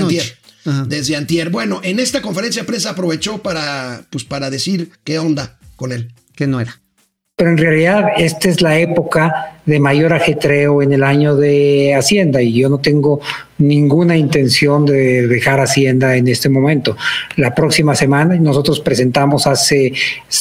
antier. 0.00 0.38
Desde 0.88 1.16
antier. 1.16 1.50
Bueno, 1.50 1.80
en 1.82 1.98
esta 1.98 2.20
conferencia 2.20 2.62
de 2.62 2.66
prensa 2.66 2.90
aprovechó 2.90 3.42
para, 3.42 4.06
pues, 4.10 4.24
para 4.24 4.50
decir 4.50 4.90
qué 5.04 5.18
onda 5.18 5.58
con 5.76 5.92
él. 5.92 6.12
Que 6.34 6.46
no 6.46 6.60
era. 6.60 6.80
Pero 7.38 7.52
en 7.52 7.56
realidad 7.56 8.04
esta 8.16 8.48
es 8.48 8.60
la 8.60 8.80
época 8.80 9.60
de 9.64 9.78
mayor 9.78 10.12
ajetreo 10.12 10.82
en 10.82 10.92
el 10.92 11.04
año 11.04 11.36
de 11.36 11.94
Hacienda 11.94 12.42
y 12.42 12.52
yo 12.52 12.68
no 12.68 12.78
tengo 12.78 13.20
ninguna 13.58 14.16
intención 14.16 14.84
de 14.84 15.28
dejar 15.28 15.60
Hacienda 15.60 16.16
en 16.16 16.26
este 16.26 16.48
momento. 16.48 16.96
La 17.36 17.54
próxima 17.54 17.94
semana 17.94 18.34
nosotros 18.34 18.80
presentamos 18.80 19.46
hace 19.46 19.92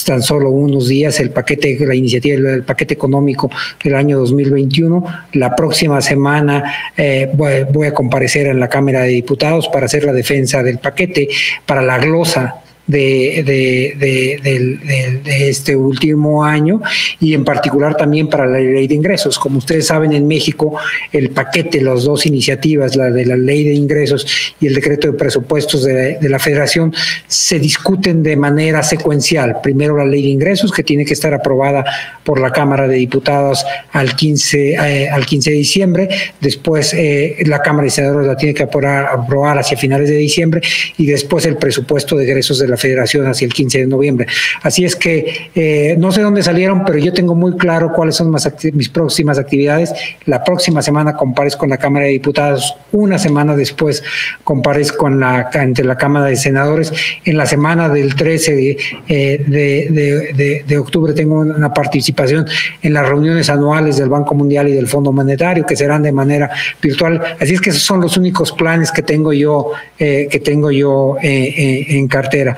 tan 0.08 0.24
solo 0.24 0.50
unos 0.50 0.88
días 0.88 1.20
el 1.20 1.30
paquete, 1.30 1.78
la 1.86 1.94
iniciativa, 1.94 2.36
el 2.36 2.64
paquete 2.64 2.96
económico 2.96 3.52
del 3.84 3.94
año 3.94 4.18
2021. 4.18 5.06
La 5.34 5.56
próxima 5.56 6.02
semana 6.02 6.64
eh, 6.98 7.30
voy 7.32 7.86
a 7.86 7.94
comparecer 7.94 8.48
en 8.48 8.60
la 8.60 8.70
Cámara 8.70 9.02
de 9.02 9.10
Diputados 9.10 9.68
para 9.68 9.86
hacer 9.86 10.04
la 10.04 10.14
defensa 10.14 10.64
del 10.64 10.80
paquete, 10.80 11.30
para 11.64 11.84
la 11.84 12.00
glosa 12.00 12.64
de, 12.88 13.44
de, 13.46 15.50
este 15.50 15.76
último 15.76 16.44
año 16.44 16.82
y 17.20 17.34
en 17.34 17.44
particular 17.44 17.96
también 17.96 18.28
para 18.28 18.46
la 18.46 18.60
ley 18.60 18.88
de 18.88 18.96
ingresos. 18.96 19.38
Como 19.38 19.60
ustedes 19.60 19.88
saben, 19.88 20.14
en 20.14 20.28
México 20.28 20.78
el 21.12 21.32
paquete, 21.32 21.82
las 21.82 22.04
dos 22.04 22.26
iniciativas, 22.26 22.96
la 22.96 23.10
de 23.10 23.26
la 23.26 23.36
ley 23.36 23.66
de 23.66 23.74
ingresos 23.74 24.56
y 24.60 24.68
el 24.68 24.76
decreto 24.76 25.12
de 25.12 25.18
presupuestos 25.18 25.84
de, 25.84 26.18
la 26.22 26.40
federación, 26.40 26.94
se 27.28 27.60
discuten 27.60 28.24
de 28.24 28.36
manera 28.36 28.84
secuencial. 28.84 29.58
Primero 29.62 29.98
la 29.98 30.06
ley 30.06 30.24
de 30.24 30.30
ingresos, 30.30 30.72
que 30.72 30.84
tiene 30.84 31.06
que 31.06 31.14
estar 31.14 31.34
aprobada 31.34 31.86
por 32.24 32.40
la 32.40 32.52
Cámara 32.52 32.88
de 32.88 32.96
Diputados 32.96 33.66
al 33.92 34.16
15, 34.16 34.74
eh, 34.74 35.10
al 35.10 35.26
15 35.26 35.52
de 35.52 35.56
diciembre, 35.56 36.10
después 36.40 36.94
eh, 36.94 37.38
la 37.46 37.62
Cámara 37.62 37.86
de 37.86 37.92
Senadores 37.92 38.28
la 38.28 38.38
tiene 38.38 38.54
que 38.54 38.64
aprobar, 38.64 39.06
aprobar 39.06 39.58
hacia 39.58 39.78
finales 39.78 40.10
de 40.10 40.16
diciembre 40.16 40.62
y 40.98 41.06
después 41.06 41.46
el 41.46 41.58
presupuesto 41.58 42.16
de 42.16 42.26
egresos 42.26 42.60
de 42.60 42.68
la 42.68 42.77
federación 42.78 43.28
hacia 43.28 43.46
el 43.46 43.54
15 43.54 43.80
de 43.80 43.88
noviembre. 43.88 44.28
Así 44.62 44.86
es 44.86 44.96
que 44.96 45.50
eh, 45.56 45.96
no 45.98 46.12
sé 46.12 46.22
dónde 46.22 46.44
salieron, 46.44 46.86
pero 46.86 46.98
yo 46.98 47.14
tengo 47.14 47.36
muy 47.36 47.58
claro 47.58 47.92
cuáles 47.94 48.16
son 48.16 48.32
más 48.32 48.50
mis 48.74 48.90
próximas 48.90 49.38
actividades. 49.38 49.94
La 50.26 50.44
próxima 50.44 50.82
semana 50.82 51.16
comparezco 51.16 51.58
con 51.58 51.70
la 51.70 51.78
Cámara 51.78 52.06
de 52.06 52.12
Diputados, 52.12 52.76
una 52.92 53.18
semana 53.18 53.56
después 53.56 54.04
comparezco 54.44 55.08
en 55.08 55.20
la, 55.20 55.50
Cámara 55.98 56.28
de 56.28 56.36
Senadores. 56.36 56.94
En 57.26 57.38
la 57.38 57.46
semana 57.46 57.90
del 57.90 58.16
13 58.16 58.56
de, 58.56 58.78
eh, 59.08 60.64
de 60.68 60.78
octubre 60.78 61.14
tengo 61.14 61.40
una 61.40 61.74
participación 61.74 62.46
en 62.82 62.94
las 62.94 63.08
reuniones 63.08 63.50
anuales 63.50 63.98
del 63.98 64.10
Banco 64.10 64.36
Mundial 64.36 64.68
y 64.68 64.74
del 64.74 64.88
Fondo 64.88 65.12
Monetario, 65.12 65.66
que 65.66 65.76
serán 65.76 66.04
de 66.04 66.12
manera 66.12 66.50
virtual. 66.82 67.22
Así 67.40 67.54
es 67.54 67.62
que 67.62 67.70
esos 67.70 67.84
son 67.84 68.02
los 68.02 68.18
únicos 68.18 68.52
planes 68.52 68.92
que 68.92 69.02
tengo 69.02 69.34
yo, 69.34 69.72
eh, 70.00 70.28
que 70.30 70.40
tengo 70.40 70.72
yo 70.72 71.18
eh, 71.22 71.54
eh, 71.58 71.86
en 71.98 72.08
cartera. 72.08 72.58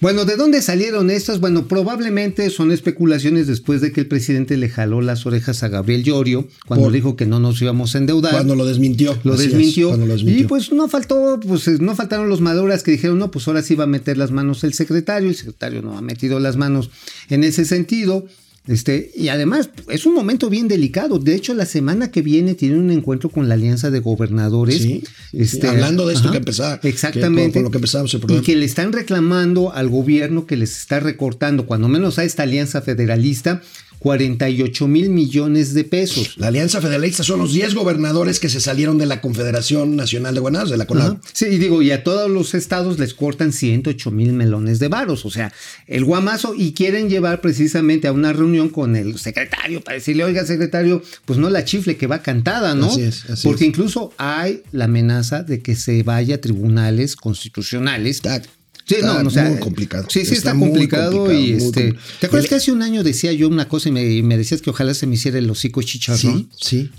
Bueno, 0.00 0.24
¿de 0.24 0.36
dónde 0.36 0.62
salieron 0.62 1.10
estas? 1.10 1.40
Bueno, 1.40 1.66
probablemente 1.66 2.50
son 2.50 2.70
especulaciones 2.70 3.48
después 3.48 3.80
de 3.80 3.90
que 3.90 4.00
el 4.02 4.06
presidente 4.06 4.56
le 4.56 4.68
jaló 4.68 5.00
las 5.00 5.26
orejas 5.26 5.64
a 5.64 5.68
Gabriel 5.68 6.04
Llorio 6.04 6.46
cuando 6.68 6.84
Por- 6.86 6.92
dijo 6.92 7.16
que 7.16 7.26
no 7.26 7.40
nos 7.40 7.60
íbamos 7.60 7.96
a 7.96 7.98
endeudar. 7.98 8.30
Cuando 8.30 8.54
lo 8.54 8.64
desmintió. 8.64 9.18
lo 9.24 9.34
es, 9.34 9.40
desmintió. 9.40 9.88
cuando 9.88 10.06
lo 10.06 10.12
desmintió. 10.12 10.44
Y 10.44 10.46
pues 10.46 10.70
no 10.70 10.86
faltó, 10.88 11.40
pues 11.44 11.66
eh, 11.66 11.78
no 11.80 11.96
faltaron 11.96 12.28
los 12.28 12.40
maduras 12.40 12.84
que 12.84 12.92
dijeron, 12.92 13.18
no, 13.18 13.32
pues 13.32 13.48
ahora 13.48 13.60
sí 13.62 13.74
va 13.74 13.84
a 13.84 13.88
meter 13.88 14.16
las 14.16 14.30
manos 14.30 14.62
el 14.62 14.72
secretario. 14.72 15.30
El 15.30 15.34
secretario 15.34 15.82
no 15.82 15.98
ha 15.98 16.00
metido 16.00 16.38
las 16.38 16.56
manos 16.56 16.90
en 17.28 17.42
ese 17.42 17.64
sentido. 17.64 18.24
Este, 18.68 19.10
y 19.16 19.28
además 19.28 19.70
es 19.88 20.04
un 20.06 20.14
momento 20.14 20.50
bien 20.50 20.68
delicado. 20.68 21.18
De 21.18 21.34
hecho, 21.34 21.54
la 21.54 21.64
semana 21.66 22.10
que 22.10 22.20
viene 22.22 22.54
tiene 22.54 22.78
un 22.78 22.90
encuentro 22.90 23.30
con 23.30 23.48
la 23.48 23.54
Alianza 23.54 23.90
de 23.90 23.98
Gobernadores. 24.00 24.76
Sí, 24.76 25.02
sí, 25.30 25.38
Este, 25.40 25.68
hablando 25.68 26.06
de 26.06 26.14
esto 26.14 26.30
que 26.30 26.36
empezaba, 26.36 26.78
que 26.78 26.88
Exactamente. 26.90 27.44
con- 27.44 27.52
con 27.54 27.62
lo 27.64 27.70
que 27.70 27.78
empezamos 27.78 28.12
el 28.14 28.20
programa. 28.20 28.42
Y 28.42 28.44
que 28.44 28.56
le 28.56 28.66
están 28.66 28.92
reclamando 28.92 29.72
al 29.72 29.88
gobierno 29.88 30.46
que 30.46 30.56
les 30.58 30.76
está 30.76 31.00
recortando, 31.00 31.64
cuando 31.66 31.88
menos 31.88 32.18
a 32.18 32.24
esta 32.24 32.42
alianza 32.42 32.82
federalista, 32.82 33.62
48 33.98 34.88
mil 34.88 35.10
millones 35.10 35.74
de 35.74 35.84
pesos. 35.84 36.36
La 36.38 36.48
Alianza 36.48 36.80
Federalista 36.80 37.22
son 37.22 37.40
los 37.40 37.52
10 37.52 37.74
gobernadores 37.74 38.38
que 38.40 38.48
se 38.48 38.60
salieron 38.60 38.98
de 38.98 39.06
la 39.06 39.20
Confederación 39.20 39.96
Nacional 39.96 40.34
de 40.34 40.40
Gobernadores, 40.40 40.70
de 40.70 40.76
la. 40.76 40.84
Ajá. 40.88 41.20
Sí, 41.32 41.46
y 41.46 41.58
digo, 41.58 41.82
y 41.82 41.90
a 41.90 42.02
todos 42.04 42.30
los 42.30 42.54
estados 42.54 42.98
les 42.98 43.14
cortan 43.14 43.52
108 43.52 44.10
mil 44.10 44.32
melones 44.32 44.78
de 44.78 44.88
varos, 44.88 45.24
o 45.24 45.30
sea, 45.30 45.52
el 45.86 46.04
guamazo, 46.04 46.54
y 46.56 46.72
quieren 46.72 47.08
llevar 47.08 47.40
precisamente 47.40 48.08
a 48.08 48.12
una 48.12 48.32
reunión 48.32 48.68
con 48.68 48.96
el 48.96 49.18
secretario 49.18 49.80
para 49.80 49.96
decirle, 49.96 50.24
oiga, 50.24 50.44
secretario, 50.44 51.02
pues 51.24 51.38
no 51.38 51.50
la 51.50 51.64
chifle 51.64 51.96
que 51.96 52.06
va 52.06 52.22
cantada, 52.22 52.74
¿no? 52.74 52.86
Así 52.86 53.02
es, 53.02 53.28
así 53.28 53.46
Porque 53.46 53.64
es. 53.64 53.68
incluso 53.68 54.12
hay 54.16 54.62
la 54.72 54.84
amenaza 54.84 55.42
de 55.42 55.60
que 55.60 55.76
se 55.76 56.02
vaya 56.02 56.36
a 56.36 56.40
tribunales 56.40 57.16
constitucionales. 57.16 58.16
Está, 58.16 58.42
Sí, 58.88 58.94
está 58.96 59.22
no, 59.22 59.28
o 59.28 59.30
sea, 59.30 59.44
muy 59.50 59.58
complicado. 59.60 60.06
Sí, 60.08 60.24
sí, 60.24 60.34
está, 60.34 60.54
complicado, 60.54 61.12
complicado, 61.26 61.40
y 61.40 61.52
este. 61.52 61.64
complicado. 61.64 62.02
¿Te 62.20 62.26
acuerdas 62.26 62.48
que 62.48 62.54
hace 62.54 62.72
un 62.72 62.82
año 62.82 63.04
decía 63.04 63.32
yo 63.32 63.48
una 63.48 63.68
cosa 63.68 63.90
y 63.90 63.92
me, 63.92 64.04
y 64.10 64.22
me 64.22 64.36
decías 64.38 64.62
que 64.62 64.70
ojalá 64.70 64.94
se 64.94 65.06
me 65.06 65.14
hiciera 65.16 65.38
el 65.38 65.50
hocico 65.50 65.82
chicharrón? 65.82 66.48
Sí, 66.56 66.66
sí. 66.68 66.90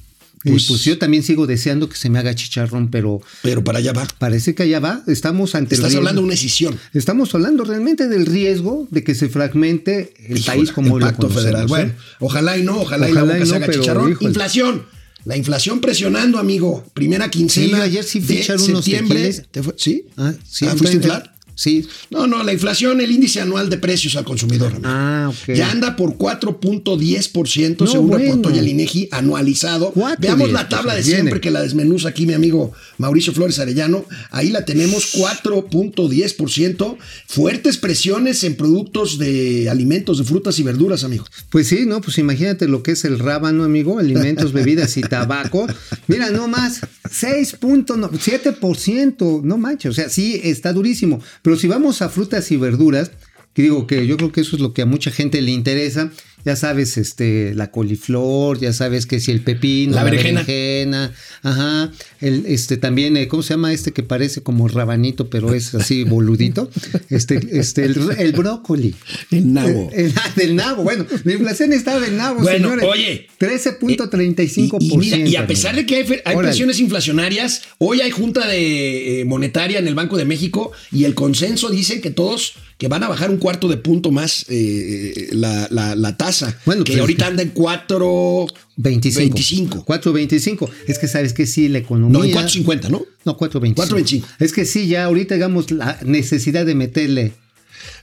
Y 0.46 0.52
Pues, 0.52 0.68
pues 0.68 0.84
yo 0.86 0.98
también 0.98 1.22
sigo 1.22 1.48
deseando 1.48 1.90
que 1.90 1.98
se 1.98 2.10
me 2.10 2.18
haga 2.18 2.34
chicharrón, 2.34 2.90
pero 2.90 3.20
pero 3.42 3.62
para 3.62 3.80
allá 3.80 3.92
va. 3.92 4.08
parece 4.20 4.56
que 4.56 4.64
allá 4.64 4.80
va. 4.80 5.04
Estamos 5.08 5.54
ante 5.54 5.76
el 5.76 5.80
Estás 5.80 5.92
riesgo- 5.92 5.98
hablando 5.98 6.22
de 6.22 6.26
una 6.26 6.34
escisión. 6.36 6.80
Estamos 6.94 7.36
hablando 7.36 7.66
realmente 7.66 8.08
del 8.08 8.26
riesgo 8.26 8.88
de 8.90 9.04
que 9.04 9.16
se 9.16 9.28
fragmente 9.28 10.14
el 10.30 10.38
Híjole, 10.38 10.58
país 10.58 10.72
como 10.72 10.96
el 10.98 11.02
lo 11.02 11.08
pacto. 11.08 11.28
Bueno, 11.68 11.92
ojalá 12.20 12.58
y 12.58 12.64
no, 12.64 12.80
ojalá, 12.82 13.08
Ojalá 13.08 13.10
y 13.10 13.14
la 13.14 13.20
y 13.22 13.40
boca 13.40 13.46
se 13.46 13.50
no, 13.52 13.56
haga 13.58 13.66
pero, 13.66 13.80
chicharrón. 13.82 14.12
híjole. 14.12 14.30
Inflación. 14.30 14.86
La 15.26 15.36
inflación 15.36 15.82
presionando, 15.82 16.38
amigo. 16.40 16.86
Primera 16.94 17.30
quincena. 17.30 17.78
Sí, 17.78 17.84
ayer 17.84 18.04
sí 18.06 18.24
echar 18.30 18.56
unos 18.62 18.86
septiembre. 18.86 19.34
¿Te 19.52 19.62
fue? 19.62 19.74
¿Sí? 19.78 20.06
Ah, 20.16 20.34
sí, 20.50 20.66
¿fuiste 20.68 20.88
a 20.88 20.94
inflar? 20.94 21.36
Sí. 21.60 21.86
No, 22.10 22.26
no, 22.26 22.42
la 22.44 22.54
inflación, 22.54 23.02
el 23.02 23.12
índice 23.12 23.42
anual 23.42 23.70
de 23.70 23.78
precios 23.78 24.16
al 24.16 24.24
consumidor. 24.24 24.72
amigo. 24.72 24.88
Ah, 24.88 25.30
ok. 25.30 25.54
Ya 25.56 25.70
anda 25.70 25.98
por 25.98 26.18
4.10% 26.18 27.80
No, 27.82 27.88
según 27.88 28.08
bueno. 28.08 28.24
reportó 28.24 28.50
ya 28.52 28.62
el 28.62 28.68
INEGI 28.70 29.10
anualizado. 29.12 29.94
4.10, 29.94 30.16
Veamos 30.20 30.52
la 30.54 30.70
tabla 30.70 30.96
de 30.96 31.02
viene. 31.02 31.18
siempre 31.20 31.42
que 31.42 31.52
la 31.52 31.62
desmenuza 31.62 32.08
aquí 32.10 32.26
mi 32.26 32.34
amigo 32.34 32.72
Mauricio 32.98 33.34
Flores 33.34 33.60
Arellano. 33.60 34.06
Ahí 34.32 34.52
la 34.52 34.64
tenemos 34.64 35.14
4.10%. 35.16 36.98
Fuertes 37.28 37.76
presiones 37.78 38.46
en 38.46 38.56
productos 38.56 39.18
de 39.18 39.70
alimentos, 39.70 40.18
de 40.20 40.24
frutas 40.24 40.58
y 40.60 40.64
verduras, 40.64 41.04
amigo. 41.04 41.26
Pues 41.50 41.68
sí, 41.68 41.86
no, 41.86 42.00
pues 42.00 42.18
imagínate 42.20 42.70
lo 42.70 42.84
que 42.84 42.92
es 42.92 43.04
el 43.04 43.20
rábano, 43.20 43.66
amigo, 43.66 44.00
alimentos, 44.00 44.54
bebidas 44.54 44.96
y 44.96 45.02
tabaco. 45.02 45.68
Mira, 46.08 46.30
no 46.30 46.48
más, 46.48 46.80
6.7%, 47.10 49.42
no 49.44 49.58
manches, 49.58 49.92
o 49.92 49.94
sea, 49.94 50.10
sí 50.10 50.40
está 50.44 50.74
durísimo. 50.74 51.22
Pero 51.42 51.49
si 51.56 51.68
vamos 51.68 52.02
a 52.02 52.10
frutas 52.10 52.52
y 52.52 52.58
verduras, 52.58 53.12
que 53.54 53.64
digo 53.64 53.88
que 53.88 54.06
yo 54.08 54.18
creo 54.18 54.32
que 54.32 54.42
eso 54.42 54.56
es 54.56 54.62
lo 54.62 54.74
que 54.74 54.82
a 54.82 54.86
mucha 54.86 55.12
gente 55.12 55.42
le 55.42 55.52
interesa, 55.52 56.12
ya 56.46 56.56
sabes, 56.56 56.98
este, 56.98 57.54
la 57.56 57.72
coliflor, 57.72 58.60
ya 58.60 58.74
sabes 58.74 59.06
que 59.06 59.20
si 59.20 59.32
el 59.32 59.42
pepino, 59.42 59.92
La 59.96 60.04
la, 60.04 60.10
berenjena. 60.10 60.42
berenjena, 60.44 61.14
ajá, 61.44 61.92
el, 62.22 62.46
este 62.48 62.78
también, 62.78 63.18
eh, 63.18 63.28
¿cómo 63.28 63.44
se 63.44 63.54
llama 63.54 63.74
este 63.74 63.92
que 63.92 64.04
parece 64.04 64.42
como 64.42 64.68
rabanito, 64.68 65.30
pero 65.30 65.54
es 65.54 65.74
así 65.76 66.04
boludito? 66.04 66.70
Este, 67.10 67.40
este, 67.60 67.86
el, 67.86 67.98
el 68.18 68.32
brócoli. 68.34 68.94
El 69.32 69.54
nabo. 69.54 69.90
El, 69.94 70.06
el- 70.08 70.14
del 70.36 70.56
nabo, 70.56 70.84
bueno, 70.84 71.06
la 71.24 71.34
inflación 71.34 71.74
está 71.74 72.00
del 72.00 72.16
nabo, 72.18 72.42
Bueno, 72.42 72.70
señores. 72.70 72.86
oye. 72.88 73.28
13.35%. 73.40 74.78
Y, 74.80 74.94
y 74.94 74.98
mira, 74.98 75.18
y 75.18 75.36
a 75.36 75.48
pesar 75.48 75.76
de 75.76 75.86
que 75.86 76.22
hay, 76.26 76.36
presiones 76.38 76.80
inflacionarias, 76.80 77.64
hoy 77.78 78.02
hay 78.02 78.12
junta 78.12 78.48
de 78.48 79.22
eh, 79.22 79.26
monetaria 79.26 79.80
en 79.80 79.88
el 79.88 79.96
Banco 79.96 80.18
de 80.18 80.26
México 80.26 80.72
y 80.92 81.06
el 81.06 81.16
consenso 81.16 81.70
dice 81.70 82.02
que 82.02 82.12
todos 82.12 82.54
que 82.78 82.88
van 82.88 83.04
a 83.04 83.10
bajar 83.10 83.30
un 83.30 83.38
cuarto 83.40 83.68
de 83.68 83.76
punto 83.76 84.10
más 84.12 84.46
eh, 84.48 85.28
la, 85.34 85.68
la- 85.70 85.96
la 85.98 86.16
tasa, 86.16 86.29
Bueno, 86.66 86.84
que 86.84 86.94
pues, 86.94 87.02
ahorita 87.02 87.28
anda 87.28 87.44
en 87.44 87.50
4 87.50 88.48
25. 88.82 89.20
25. 89.20 89.86
4.25. 89.86 90.70
Es 90.88 91.00
que 91.00 91.08
sabes 91.08 91.34
que 91.34 91.46
sí, 91.46 91.68
la 91.68 91.80
economía. 91.80 92.18
No, 92.18 92.24
en 92.24 92.32
4.50, 92.32 92.90
¿no? 92.90 93.06
No, 93.26 93.38
4.25. 93.38 93.76
4.25. 93.76 94.24
Es 94.40 94.54
que 94.54 94.66
sí, 94.66 94.88
ya 94.88 95.06
ahorita 95.06 95.36
digamos 95.36 95.70
la 95.72 96.00
necesidad 96.06 96.66
de 96.66 96.76
meterle. 96.76 97.34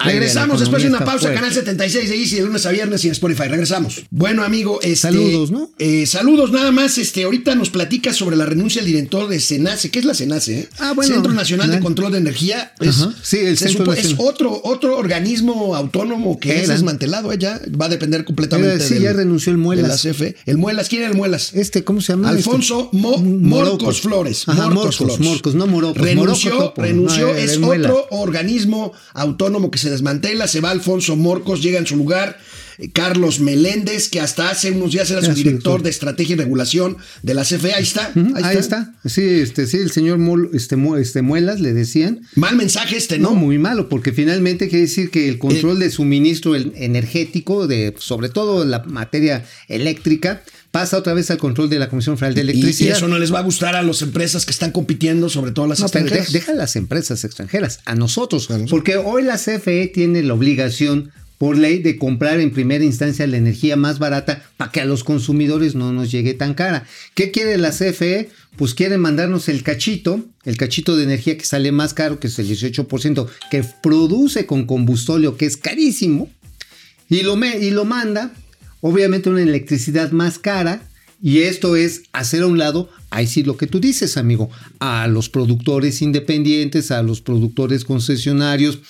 Regresamos 0.05 0.61
después 0.61 0.83
de 0.83 0.89
una 0.89 1.05
pausa, 1.05 1.29
canal 1.33 1.51
fuerte. 1.53 1.61
76 1.61 2.11
de 2.11 2.17
Easy 2.17 2.37
de 2.37 2.43
lunes 2.43 2.67
a 2.67 2.71
viernes 2.71 3.05
y 3.05 3.09
en 3.09 3.13
Spotify. 3.13 3.49
Regresamos. 3.49 4.03
Bueno, 4.11 4.45
amigo, 4.45 4.79
este, 4.83 4.97
Saludos, 4.97 5.51
¿no? 5.51 5.71
eh, 5.79 6.07
saludos 6.07 6.53
nada 6.53 6.71
más. 6.73 6.99
Este, 6.99 7.25
ahorita 7.25 7.55
nos 7.55 7.71
platica 7.71 8.13
sobre 8.13 8.37
la 8.37 8.47
renuncia 8.47 8.83
del 8.83 8.93
director 8.93 9.29
de 9.29 9.41
SENACE. 9.41 9.91
¿Qué 9.91 9.99
es 9.99 10.05
la 10.05 10.15
SENACE? 10.15 10.59
eh? 10.61 10.69
Ah, 10.79 10.93
bueno. 10.95 11.15
Centro 11.15 11.33
Nacional 11.33 11.71
de. 11.71 11.81
Control 11.81 12.13
de 12.13 12.19
Energía. 12.19 12.73
Es, 12.81 13.01
Ajá. 13.01 13.15
Sí, 13.23 13.39
el 13.39 13.57
se 13.57 13.69
Centro 13.69 13.93
es 13.93 14.15
otro, 14.19 14.61
otro 14.65 14.97
organismo 14.99 15.75
autónomo 15.77 16.39
que 16.39 16.57
es 16.59 16.65
Era. 16.65 16.75
desmantelado. 16.75 17.33
eh, 17.33 17.39
ya 17.39 17.61
va 17.81 17.87
a 17.87 17.89
depender 17.89 18.25
completamente 18.25 18.75
Era, 18.77 18.85
sí, 18.85 18.95
del- 18.95 19.03
ya 19.05 19.13
renunció 19.13 19.51
el 19.53 19.59
Muelas. 19.59 20.03
de 20.03 20.09
la 20.11 20.15
CFE. 20.15 20.37
El 20.47 20.59
Muelas, 20.59 20.89
¿quién 20.89 21.03
era 21.03 21.11
el 21.11 21.17
Muelas? 21.17 21.53
Este, 21.55 21.85
¿cómo 21.85 22.01
se 22.01 22.13
llama? 22.13 22.29
Alfonso 22.29 22.85
Este? 22.93 22.97
Mo- 22.97 23.19
Morocos. 23.19 23.81
Morcos 23.83 24.01
Flores. 24.01 24.45
Ajá, 24.49 24.63
Morcos 24.69 24.75
Morcos, 24.77 24.97
Flores. 24.97 25.21
Morcos, 25.21 25.55
no 25.55 25.67
Morocos. 25.67 26.03
Renunció, 26.03 26.55
Morocos 26.55 26.85
renunció, 26.85 27.27
No, 27.29 27.35
es 27.35 27.57
otro 27.59 28.07
organismo 28.11 28.93
autónomo 29.15 29.66
que 29.71 29.79
se 29.79 29.91
desmantela. 29.91 30.47
Se 30.47 30.61
va 30.61 30.71
Alfonso 30.71 31.17
Morcos, 31.17 31.63
llega 31.63 31.79
en 31.79 31.87
su 31.87 31.97
lugar 31.97 32.39
Carlos 32.93 33.41
Meléndez, 33.41 34.09
que 34.09 34.21
hasta 34.21 34.51
hace 34.51 34.71
unos 34.71 34.93
días 34.93 35.11
era 35.11 35.21
su 35.21 35.27
su 35.29 35.33
director 35.35 35.83
de 35.83 35.91
estrategia 35.91 36.35
y 36.35 36.39
regulación 36.39 36.97
de 37.23 37.35
la 37.35 37.43
CFE. 37.43 37.73
Ahí 37.75 37.83
está. 37.83 38.13
Ahí, 38.43 38.57
está. 38.57 38.95
Sí, 39.05 39.23
este, 39.23 39.67
sí, 39.67 39.79
el 39.79 39.91
señor 39.91 40.19
este, 40.53 40.77
este, 41.01 41.23
Muelas 41.23 41.61
le 41.61 41.73
decían. 41.73 42.21
Mal 42.35 42.57
mensaje 42.57 42.97
este, 42.97 43.19
No, 43.19 43.31
¿no? 43.31 43.37
muy 43.37 43.59
malo, 43.59 43.89
porque 43.89 44.13
finalmente 44.13 44.69
quiere 44.69 44.83
decir 44.87 45.11
que 45.11 45.29
el 45.29 45.35
Eh, 45.35 45.39
control 45.39 45.79
de 45.79 45.91
suministro 45.91 46.55
energético, 46.55 47.67
de, 47.67 47.95
sobre 47.99 48.29
todo 48.29 48.65
la 48.65 48.83
materia 48.85 49.45
eléctrica, 49.69 50.43
pasa 50.71 50.99
otra 50.99 51.15
vez 51.15 51.31
al 51.31 51.39
control 51.39 51.71
de 51.71 51.79
la 51.79 51.89
Comisión 51.89 52.19
Federal 52.19 52.35
de 52.35 52.43
y, 52.43 52.45
y 52.45 52.51
Electricidad. 52.51 52.97
eso 52.97 53.09
no 53.09 53.19
les 53.19 53.33
va 53.33 53.39
a 53.39 53.43
gustar 53.43 53.77
a 53.77 53.83
las 53.83 54.03
empresas 54.03 54.45
que 54.45 54.51
están 54.53 54.73
compitiendo, 54.73 55.29
sobre 55.29 55.53
todo 55.53 55.67
las 55.67 55.81
No, 55.81 55.87
extranjeras. 55.87 56.33
de- 56.33 56.39
deja 56.39 56.53
las 56.53 56.77
empresas 56.77 57.25
extranjeras, 57.25 57.81
a 57.85 57.95
nosotros, 57.95 58.51
A 58.51 58.55
nosotros. 58.55 58.71
porque 58.71 58.97
hoy 58.97 59.23
la 59.23 59.39
CFE 59.39 59.87
tiene 59.95 60.23
la 60.23 60.35
obligación 60.35 61.11
por 61.39 61.59
ley 61.59 61.81
de 61.81 61.99
comprar 61.99 62.41
en 62.41 62.51
primera 62.51 62.85
instancia 62.85 63.27
la 63.27 63.37
energía 63.37 63.77
más 63.77 63.99
barata 63.99 64.45
para 64.57 64.73
que 64.73 64.81
a 64.81 64.87
los 64.87 65.05
consumidores 65.05 65.75
no 65.75 65.93
nos 65.93 66.11
llegue 66.11 66.35
tan 66.35 66.55
cara. 66.55 66.87
¿Qué 67.15 67.31
quiere 67.31 67.59
la 67.59 67.71
CFE? 67.71 68.31
Pues 68.57 68.75
quiere 68.75 68.97
mandarnos 68.97 69.49
el 69.49 69.63
cachito, 69.63 70.25
el 70.45 70.57
cachito 70.57 70.97
de 70.97 71.05
energía 71.05 71.37
que 71.37 71.45
sale 71.45 71.73
más 71.73 71.93
caro, 71.93 72.19
que 72.19 72.29
es 72.29 72.39
el 72.39 72.49
18%, 72.49 73.29
que 73.51 73.65
produce 73.83 74.47
con 74.47 74.65
combustóleo, 74.65 75.37
que 75.37 75.45
es 75.45 75.59
carísimo, 75.59 76.31
y 77.09 77.23
lo, 77.23 77.37
y 77.45 77.71
lo 77.71 77.85
manda, 77.85 78.33
obviamente, 78.81 79.29
una 79.29 79.43
electricidad 79.43 80.11
más 80.13 80.39
cara. 80.39 80.83
Y 81.23 81.41
esto 81.41 81.77
es 81.77 82.03
hacer 82.13 82.43
a 82.43 82.47
un 82.47 82.59
lado, 82.59 82.91
ahí 83.11 83.27
sí 83.27 83.43
lo 83.43 83.57
que 83.57 83.67
tú 83.67 83.81
dices, 83.81 84.17
amigo, 84.17 84.51
a 84.81 85.07
los 85.07 85.29
productores 85.29 86.03
independientes, 86.03 86.91
a 86.91 87.03
los 87.03 87.23
productores 87.23 87.85
concesionarios, 87.85 88.81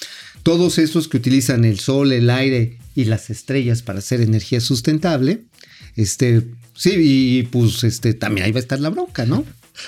todos 0.46 0.78
estos 0.78 1.08
que 1.08 1.16
utilizan 1.16 1.64
el 1.64 1.80
sol, 1.80 2.12
el 2.12 2.30
aire 2.30 2.78
y 2.94 3.06
las 3.06 3.30
estrellas 3.30 3.82
para 3.82 3.98
hacer 3.98 4.20
energía 4.20 4.60
sustentable. 4.60 5.42
Este, 5.96 6.44
sí, 6.72 6.92
y 6.96 7.42
pues 7.42 7.82
este, 7.82 8.14
también 8.14 8.46
ahí 8.46 8.52
va 8.52 8.58
a 8.58 8.62
estar 8.62 8.78
la 8.78 8.90
bronca, 8.90 9.26
¿no? 9.26 9.44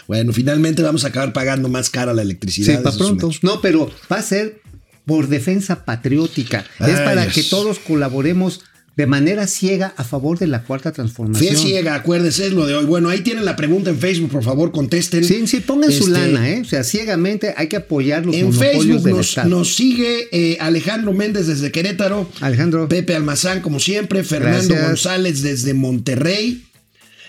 Bueno, 0.09 0.33
finalmente 0.33 0.83
vamos 0.83 1.05
a 1.05 1.09
acabar 1.09 1.33
pagando 1.33 1.69
más 1.69 1.91
cara 1.91 2.13
la 2.13 2.23
electricidad. 2.23 2.77
Sí, 2.77 2.83
para 2.83 2.97
pronto. 2.97 3.31
No, 3.43 3.61
pero 3.61 3.89
va 4.11 4.17
a 4.17 4.23
ser 4.23 4.61
por 5.07 5.29
defensa 5.29 5.85
patriótica. 5.85 6.67
es 6.81 6.99
para 7.03 7.23
Dios. 7.23 7.35
que 7.35 7.45
todos 7.45 7.79
colaboremos 7.79 8.63
de 8.99 9.07
manera 9.07 9.47
ciega 9.47 9.95
a 9.97 10.03
favor 10.03 10.41
de 10.41 10.49
la 10.49 10.65
cuarta 10.65 10.91
transformación. 10.91 11.55
Fe 11.55 11.57
ciega, 11.57 11.95
acuérdense, 11.95 12.47
es 12.49 12.53
lo 12.53 12.67
de 12.67 12.75
hoy. 12.75 12.85
Bueno, 12.85 13.09
ahí 13.09 13.21
tienen 13.21 13.45
la 13.45 13.55
pregunta 13.55 13.91
en 13.91 13.99
Facebook, 14.01 14.29
por 14.33 14.43
favor, 14.43 14.73
contesten. 14.73 15.23
Sí, 15.23 15.47
sí, 15.47 15.61
pongan 15.61 15.93
su 15.93 16.09
Este, 16.09 16.11
lana, 16.11 16.51
¿eh? 16.51 16.63
O 16.63 16.65
sea, 16.65 16.83
ciegamente 16.83 17.55
hay 17.57 17.69
que 17.69 17.77
apoyar 17.77 18.27
los 18.27 18.35
En 18.35 18.47
monopolios 18.47 18.75
Facebook 18.85 19.03
del 19.05 19.15
nos, 19.15 19.29
Estado. 19.29 19.49
nos 19.51 19.73
sigue 19.77 20.27
eh, 20.33 20.57
Alejandro 20.61 21.13
Méndez 21.13 21.47
desde 21.47 21.71
Querétaro. 21.71 22.29
Alejandro. 22.41 22.89
Pepe 22.89 23.15
Almazán, 23.15 23.61
como 23.63 23.79
siempre. 23.79 24.25
Fernando 24.25 24.67
Gracias. 24.75 24.85
González 24.89 25.43
desde 25.43 25.75
Monterrey. 25.75 26.65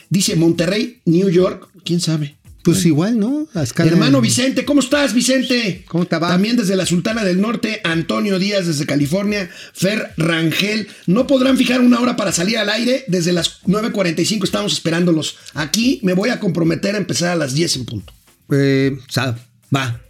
Dice 0.10 0.36
Monterrey, 0.36 1.02
New 1.06 1.30
York. 1.30 1.70
¿Quién 1.86 2.02
sabe? 2.02 2.36
Pues 2.64 2.86
igual, 2.86 3.18
¿no? 3.18 3.48
Hermano 3.78 4.20
Vicente, 4.22 4.66
¿cómo 4.66 4.82
estás, 4.82 5.14
Vicente? 5.14 5.86
¿Cómo 5.88 6.06
te 6.06 6.18
va? 6.18 6.28
También 6.28 6.58
desde 6.58 6.76
la 6.76 6.86
Sultana 6.86 7.24
del 7.24 7.40
Norte, 7.40 7.80
Antonio 7.84 8.38
Díaz 8.38 8.68
desde 8.68 8.86
California, 8.86 9.50
Fer 9.74 10.14
Rangel. 10.18 10.88
No 11.08 11.26
podrán 11.26 11.58
fijar 11.58 11.80
una 11.80 12.00
hora 12.00 12.16
para 12.16 12.32
salir 12.32 12.58
al 12.58 12.70
aire. 12.70 13.06
Desde 13.08 13.32
las 13.32 13.64
9.45 13.64 14.44
estamos 14.44 14.74
esperándolos. 14.74 15.38
Aquí 15.54 16.00
me 16.04 16.14
voy 16.14 16.30
a 16.30 16.40
comprometer 16.40 16.96
a 16.96 16.98
empezar 16.98 17.30
a 17.30 17.36
las 17.36 17.54
10 17.54 17.78
en 17.78 17.86
punto. 17.86 18.14
Eh, 18.52 18.98
va. 19.74 20.02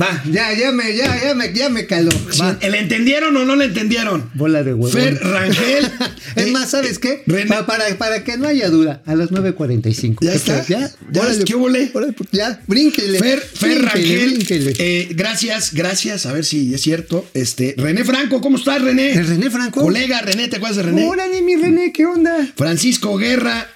Va, 0.00 0.22
ya, 0.30 0.52
ya 0.54 0.72
me, 0.72 0.96
ya, 0.96 1.22
ya 1.22 1.34
me, 1.34 1.52
ya 1.52 1.68
me 1.68 1.86
caló. 1.86 2.10
Va. 2.40 2.58
¿Le 2.62 2.78
entendieron 2.78 3.36
o 3.36 3.44
no 3.44 3.56
le 3.56 3.66
entendieron? 3.66 4.30
Bola 4.32 4.62
de 4.62 4.72
huevón. 4.72 4.90
Fer 4.90 5.18
Rangel. 5.22 5.84
es 6.36 6.46
eh, 6.46 6.50
más, 6.50 6.70
¿sabes 6.70 6.98
qué? 6.98 7.22
René- 7.26 7.48
Pa- 7.48 7.66
para, 7.66 7.86
para 7.98 8.24
que 8.24 8.38
no 8.38 8.48
haya 8.48 8.70
duda, 8.70 9.02
a 9.04 9.14
las 9.14 9.30
9.45. 9.30 10.18
Ya 10.22 10.30
¿Qué 10.30 10.36
está. 10.36 10.66
Ya, 10.66 10.90
Ya, 11.10 11.20
Órale, 11.22 11.44
¿qué 11.44 11.54
órale, 11.54 12.12
pues, 12.16 12.30
Ya, 12.32 12.60
brínquele. 12.66 13.18
Fer, 13.18 13.40
Fer 13.40 13.78
Brínquele, 13.80 13.86
Rangel, 13.90 14.30
brínquele. 14.34 14.72
eh, 14.78 15.08
gracias, 15.14 15.74
gracias. 15.74 16.24
A 16.26 16.32
ver 16.32 16.44
si 16.46 16.72
es 16.74 16.80
cierto. 16.80 17.26
Este, 17.34 17.74
René 17.76 18.04
Franco, 18.04 18.40
¿cómo 18.40 18.56
estás, 18.56 18.80
René? 18.80 19.12
¿El 19.12 19.26
René 19.26 19.50
Franco? 19.50 19.82
Colega, 19.82 20.22
René, 20.22 20.48
¿te 20.48 20.56
acuerdas 20.56 20.76
de 20.78 20.84
René? 20.84 21.06
Órale, 21.06 21.42
mi 21.42 21.56
René, 21.56 21.92
¿qué 21.92 22.06
onda? 22.06 22.48
Francisco 22.56 23.16
Guerra. 23.18 23.68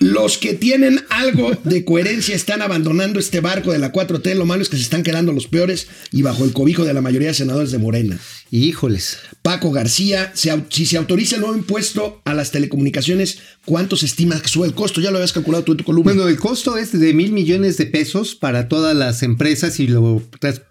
Los 0.00 0.38
que 0.38 0.54
tienen 0.54 1.02
algo 1.10 1.50
de 1.64 1.84
coherencia 1.84 2.34
están 2.34 2.62
abandonando 2.62 3.20
este 3.20 3.40
barco 3.40 3.70
de 3.70 3.78
la 3.78 3.92
4T. 3.92 4.34
Lo 4.34 4.46
malo 4.46 4.62
es 4.62 4.70
que 4.70 4.78
se 4.78 4.82
están 4.82 5.02
quedando 5.02 5.30
los 5.32 5.46
peores 5.46 5.88
y 6.10 6.22
bajo 6.22 6.44
el 6.46 6.54
cobijo 6.54 6.84
de 6.86 6.94
la 6.94 7.02
mayoría 7.02 7.28
de 7.28 7.34
senadores 7.34 7.70
de 7.70 7.76
Morena. 7.76 8.18
Híjoles. 8.50 9.18
Paco 9.42 9.70
García, 9.72 10.32
se 10.34 10.52
si 10.70 10.86
se 10.86 10.96
autoriza 10.96 11.34
el 11.36 11.42
nuevo 11.42 11.54
impuesto 11.56 12.22
a 12.24 12.32
las 12.32 12.50
telecomunicaciones, 12.50 13.38
¿cuánto 13.66 13.94
se 13.96 14.06
estima 14.06 14.40
que 14.40 14.48
sube 14.48 14.66
el 14.66 14.72
costo? 14.74 15.02
Ya 15.02 15.10
lo 15.10 15.18
habías 15.18 15.34
calculado 15.34 15.64
tú 15.64 15.72
en 15.72 15.78
tu 15.78 15.84
columna. 15.84 16.12
Bueno, 16.14 16.28
el 16.28 16.38
costo 16.38 16.78
es 16.78 16.98
de 16.98 17.12
mil 17.12 17.32
millones 17.32 17.76
de 17.76 17.84
pesos 17.84 18.34
para 18.34 18.68
todas 18.68 18.96
las 18.96 19.22
empresas 19.22 19.80
y 19.80 19.86
lo 19.86 20.22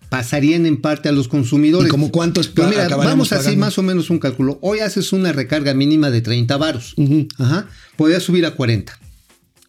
pasarían 0.09 0.65
en 0.65 0.81
parte 0.81 1.07
a 1.07 1.11
los 1.11 1.27
consumidores. 1.27 1.87
¿Y 1.87 1.91
como 1.91 2.11
cuánto 2.11 2.41
es- 2.41 2.47
Pues 2.47 2.67
mira, 2.67 2.87
vamos 2.89 3.31
así 3.31 3.43
pagando? 3.43 3.59
más 3.65 3.77
o 3.77 3.83
menos 3.83 4.09
un 4.09 4.17
cálculo. 4.17 4.57
Hoy 4.63 4.79
haces 4.79 5.13
una 5.13 5.31
recarga 5.33 5.75
mínima 5.75 6.09
de 6.09 6.21
30 6.21 6.57
varos. 6.57 6.95
Ajá. 7.37 7.67
Podría 7.95 8.19
subir 8.19 8.47
a 8.47 8.55
40. 8.55 8.99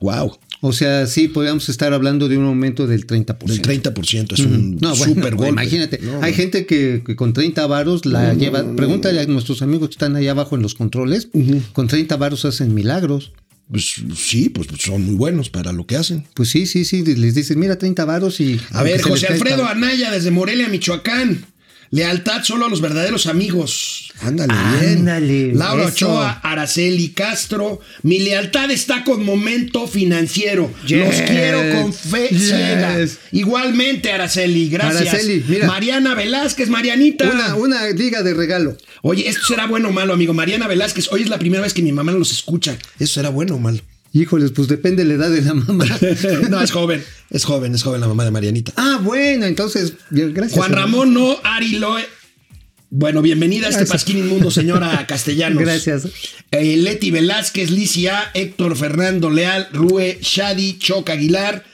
Wow, 0.01 0.37
O 0.63 0.73
sea, 0.73 1.07
sí, 1.07 1.29
podríamos 1.29 1.69
estar 1.69 1.93
hablando 1.95 2.29
de 2.29 2.37
un 2.37 2.45
aumento 2.47 2.87
del 2.87 3.07
30%. 3.07 3.45
del 3.47 3.63
30%. 3.63 4.33
Es 4.35 4.41
un 4.41 4.77
No, 4.81 4.95
bueno, 4.97 5.15
super 5.15 5.35
golpe. 5.35 5.51
imagínate. 5.51 5.99
No, 6.03 6.23
Hay 6.23 6.35
gente 6.35 6.67
que, 6.67 7.03
que 7.07 7.17
con 7.17 7.33
30 7.33 7.67
varos 7.67 8.05
la 8.07 8.35
lleva. 8.35 8.65
Pregúntale 8.77 9.21
a 9.21 9.27
nuestros 9.27 9.63
amigos 9.63 9.89
que 9.89 9.95
están 9.95 10.17
allá 10.17 10.33
abajo 10.33 10.57
en 10.57 10.63
los 10.63 10.75
controles. 10.75 11.29
Con 11.73 11.89
30 11.89 12.17
varos 12.17 12.45
hacen 12.45 12.75
milagros. 12.75 13.33
Pues 13.71 14.03
sí, 14.17 14.49
pues 14.49 14.67
son 14.81 15.05
muy 15.07 15.15
buenos 15.15 15.49
para 15.49 15.73
lo 15.73 15.87
que 15.87 15.95
hacen. 15.97 16.25
Pues 16.35 16.49
sí, 16.51 16.67
sí, 16.67 16.85
sí. 16.85 17.05
Les 17.05 17.37
dices, 17.37 17.57
mira, 17.57 17.79
30 17.79 18.05
varos 18.05 18.41
y. 18.41 18.61
A 18.73 18.83
ver, 18.83 19.01
José 19.01 19.29
Alfredo 19.29 19.65
Anaya 19.65 20.11
desde 20.11 20.31
Morelia, 20.33 20.69
Michoacán. 20.69 21.45
Lealtad 21.93 22.45
solo 22.45 22.67
a 22.67 22.69
los 22.69 22.81
verdaderos 22.81 23.27
amigos. 23.27 24.13
Ándale, 24.21 24.55
bien. 24.81 24.99
Ándale, 24.99 25.53
Laura 25.55 25.85
eso. 25.85 26.07
Ochoa, 26.07 26.41
Araceli 26.43 27.09
Castro. 27.09 27.81
Mi 28.03 28.21
lealtad 28.21 28.71
está 28.71 29.03
con 29.03 29.25
momento 29.25 29.89
financiero. 29.89 30.71
Yes. 30.87 30.99
Los 31.07 31.17
quiero 31.29 31.59
con 31.83 31.93
fe 31.93 32.29
Yes. 32.29 32.43
ciega. 32.49 32.99
Igualmente, 33.33 34.13
Araceli, 34.13 34.69
gracias. 34.69 35.09
Araceli, 35.15 35.45
mira. 35.49 35.67
Mariana 35.67 36.15
Velázquez, 36.15 36.69
Marianita. 36.69 37.29
Una, 37.29 37.57
una 37.57 37.87
liga 37.89 38.23
de 38.23 38.35
regalo. 38.35 38.77
Oye, 39.03 39.27
esto 39.29 39.47
será 39.49 39.67
bueno 39.67 39.89
o 39.89 39.93
malo, 39.93 40.13
amigo. 40.13 40.33
Mariana 40.33 40.69
Velázquez, 40.69 41.09
hoy 41.11 41.23
es 41.23 41.29
la 41.29 41.39
primera 41.39 41.63
vez 41.63 41.75
que 41.75 41.83
mi 41.83 41.91
mamá 41.91 42.13
los 42.13 42.31
escucha. 42.31 42.77
¿Eso 43.01 43.15
será 43.15 43.31
bueno 43.31 43.57
o 43.57 43.59
malo? 43.59 43.81
Híjoles, 44.13 44.51
pues 44.51 44.67
depende 44.67 45.05
de 45.05 45.09
la 45.09 45.15
edad 45.15 45.31
de 45.31 45.43
la 45.43 45.55
mamá. 45.55 45.85
no, 46.51 46.61
es 46.61 46.73
joven. 46.73 47.05
Es 47.31 47.45
joven, 47.45 47.75
es 47.75 47.83
joven 47.83 48.01
la 48.01 48.09
mamá 48.09 48.25
de 48.25 48.33
Marianita. 48.33 48.73
ah, 48.77 48.99
bueno, 49.03 49.47
entonces, 49.47 49.95
gracias. 50.11 50.53
Juan 50.53 50.73
Ramón 50.73 51.15
no, 51.15 51.37
Ari 51.45 51.79
Loe. 51.79 52.05
Bueno, 52.93 53.23
bienvenida 53.23 53.69
a 53.69 53.71
este. 53.71 53.87
Pasquín 53.87 54.19
Inmundo, 54.19 54.51
señora 54.51 55.07
Castellanos. 55.09 55.63
Gracias. 55.63 56.09
Eh, 56.51 56.77
Leti 56.77 57.13
Velázquez, 57.13 57.71
Licia, 57.71 58.33
Héctor 58.35 58.77
Fernando 58.77 59.31
Leal, 59.31 59.69
Rue, 59.73 60.19
Shadi, 60.21 60.79
Choc 60.79 61.09
Aguilar. 61.09 61.65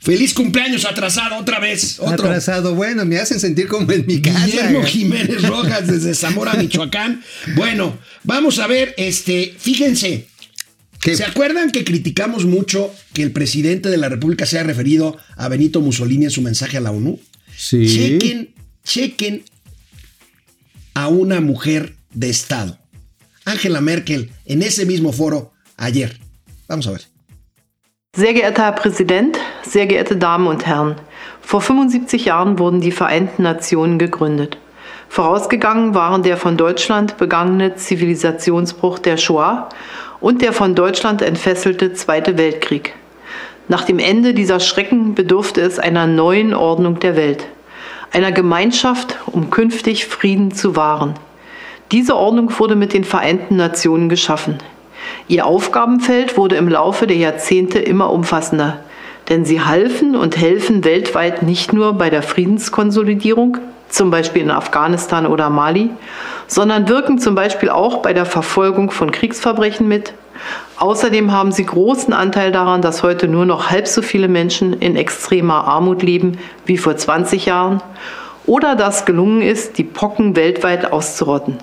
Feliz 0.00 0.34
cumpleaños 0.34 0.84
atrasado 0.84 1.36
otra 1.36 1.60
vez. 1.60 1.96
Otro. 1.98 2.26
Atrasado, 2.26 2.74
bueno, 2.74 3.06
me 3.06 3.18
hacen 3.18 3.40
sentir 3.40 3.68
como 3.68 3.90
en 3.92 4.06
mi 4.06 4.20
casa. 4.20 4.44
Guillermo 4.44 4.82
Jiménez 4.82 5.42
Rojas 5.42 5.86
desde 5.86 6.14
Zamora, 6.14 6.54
Michoacán. 6.54 7.22
Bueno, 7.54 7.98
vamos 8.24 8.58
a 8.58 8.66
ver, 8.66 8.94
este, 8.98 9.54
fíjense. 9.58 10.26
¿Qué? 11.00 11.16
¿Se 11.16 11.24
acuerdan 11.24 11.70
que 11.70 11.84
criticamos 11.84 12.44
mucho 12.44 12.92
que 13.14 13.22
el 13.22 13.32
presidente 13.32 13.88
de 13.88 13.96
la 13.96 14.08
República 14.08 14.44
se 14.46 14.58
haya 14.58 14.66
referido 14.66 15.16
a 15.36 15.48
Benito 15.48 15.80
Mussolini 15.80 16.24
en 16.24 16.30
su 16.30 16.42
mensaje 16.42 16.76
a 16.76 16.80
la 16.80 16.90
ONU? 16.90 17.18
Sí. 17.56 17.86
Chequen, 17.86 18.54
chequen 18.84 19.42
a 20.94 21.08
una 21.08 21.40
mujer 21.40 21.96
de 22.12 22.28
Estado. 22.28 22.78
Angela 23.44 23.80
Merkel 23.80 24.30
en 24.44 24.62
ese 24.62 24.84
mismo 24.84 25.12
foro 25.12 25.52
ayer. 25.76 26.18
Vamos 26.68 26.86
a 26.86 26.92
ver. 26.92 27.02
Sehr 28.14 28.34
geehrter 28.34 28.64
Herr 28.64 28.74
Präsident, 28.74 29.38
sehr 29.62 29.86
geehrte 29.86 30.16
Damen 30.16 30.48
und 30.48 30.66
Herren, 30.66 30.96
vor 31.40 31.60
75 31.60 32.24
Jahren 32.24 32.58
wurden 32.58 32.80
die 32.80 32.90
Vereinten 32.90 33.44
Nationen 33.44 33.98
gegründet. 33.98 34.58
Vorausgegangen 35.08 35.94
waren 35.94 36.22
der 36.22 36.36
von 36.36 36.56
Deutschland 36.56 37.16
begangene 37.16 37.76
Zivilisationsbruch 37.76 38.98
der 38.98 39.16
Shoah 39.16 39.68
und 40.20 40.42
der 40.42 40.52
von 40.52 40.74
Deutschland 40.74 41.22
entfesselte 41.22 41.92
Zweite 41.92 42.36
Weltkrieg. 42.38 42.94
Nach 43.68 43.84
dem 43.84 43.98
Ende 43.98 44.34
dieser 44.34 44.60
Schrecken 44.60 45.14
bedurfte 45.14 45.60
es 45.60 45.78
einer 45.78 46.06
neuen 46.06 46.54
Ordnung 46.54 46.98
der 46.98 47.16
Welt, 47.16 47.46
einer 48.12 48.32
Gemeinschaft, 48.32 49.18
um 49.26 49.50
künftig 49.50 50.06
Frieden 50.06 50.50
zu 50.50 50.76
wahren. 50.76 51.14
Diese 51.92 52.16
Ordnung 52.16 52.52
wurde 52.58 52.76
mit 52.76 52.92
den 52.92 53.04
Vereinten 53.04 53.56
Nationen 53.56 54.08
geschaffen. 54.08 54.58
Ihr 55.28 55.46
Aufgabenfeld 55.46 56.36
wurde 56.36 56.56
im 56.56 56.68
Laufe 56.68 57.06
der 57.06 57.16
Jahrzehnte 57.16 57.78
immer 57.78 58.12
umfassender, 58.12 58.80
denn 59.28 59.44
sie 59.44 59.60
halfen 59.60 60.16
und 60.16 60.36
helfen 60.36 60.84
weltweit 60.84 61.42
nicht 61.42 61.72
nur 61.72 61.94
bei 61.94 62.10
der 62.10 62.22
Friedenskonsolidierung, 62.22 63.58
zum 63.90 64.10
Beispiel 64.10 64.42
in 64.42 64.50
Afghanistan 64.50 65.26
oder 65.26 65.50
Mali, 65.50 65.90
sondern 66.46 66.88
wirken 66.88 67.18
zum 67.18 67.34
Beispiel 67.34 67.68
auch 67.68 68.02
bei 68.02 68.12
der 68.12 68.24
Verfolgung 68.26 68.90
von 68.90 69.10
Kriegsverbrechen 69.10 69.86
mit. 69.88 70.12
Außerdem 70.78 71.30
haben 71.32 71.52
sie 71.52 71.66
großen 71.66 72.12
Anteil 72.14 72.50
daran, 72.52 72.80
dass 72.80 73.02
heute 73.02 73.28
nur 73.28 73.44
noch 73.44 73.70
halb 73.70 73.86
so 73.86 74.00
viele 74.00 74.28
Menschen 74.28 74.72
in 74.74 74.96
extremer 74.96 75.64
Armut 75.64 76.02
leben 76.02 76.38
wie 76.64 76.78
vor 76.78 76.96
20 76.96 77.44
Jahren 77.46 77.82
oder 78.46 78.74
dass 78.74 79.04
gelungen 79.04 79.42
ist, 79.42 79.76
die 79.76 79.84
Pocken 79.84 80.34
weltweit 80.36 80.92
auszurotten. 80.92 81.58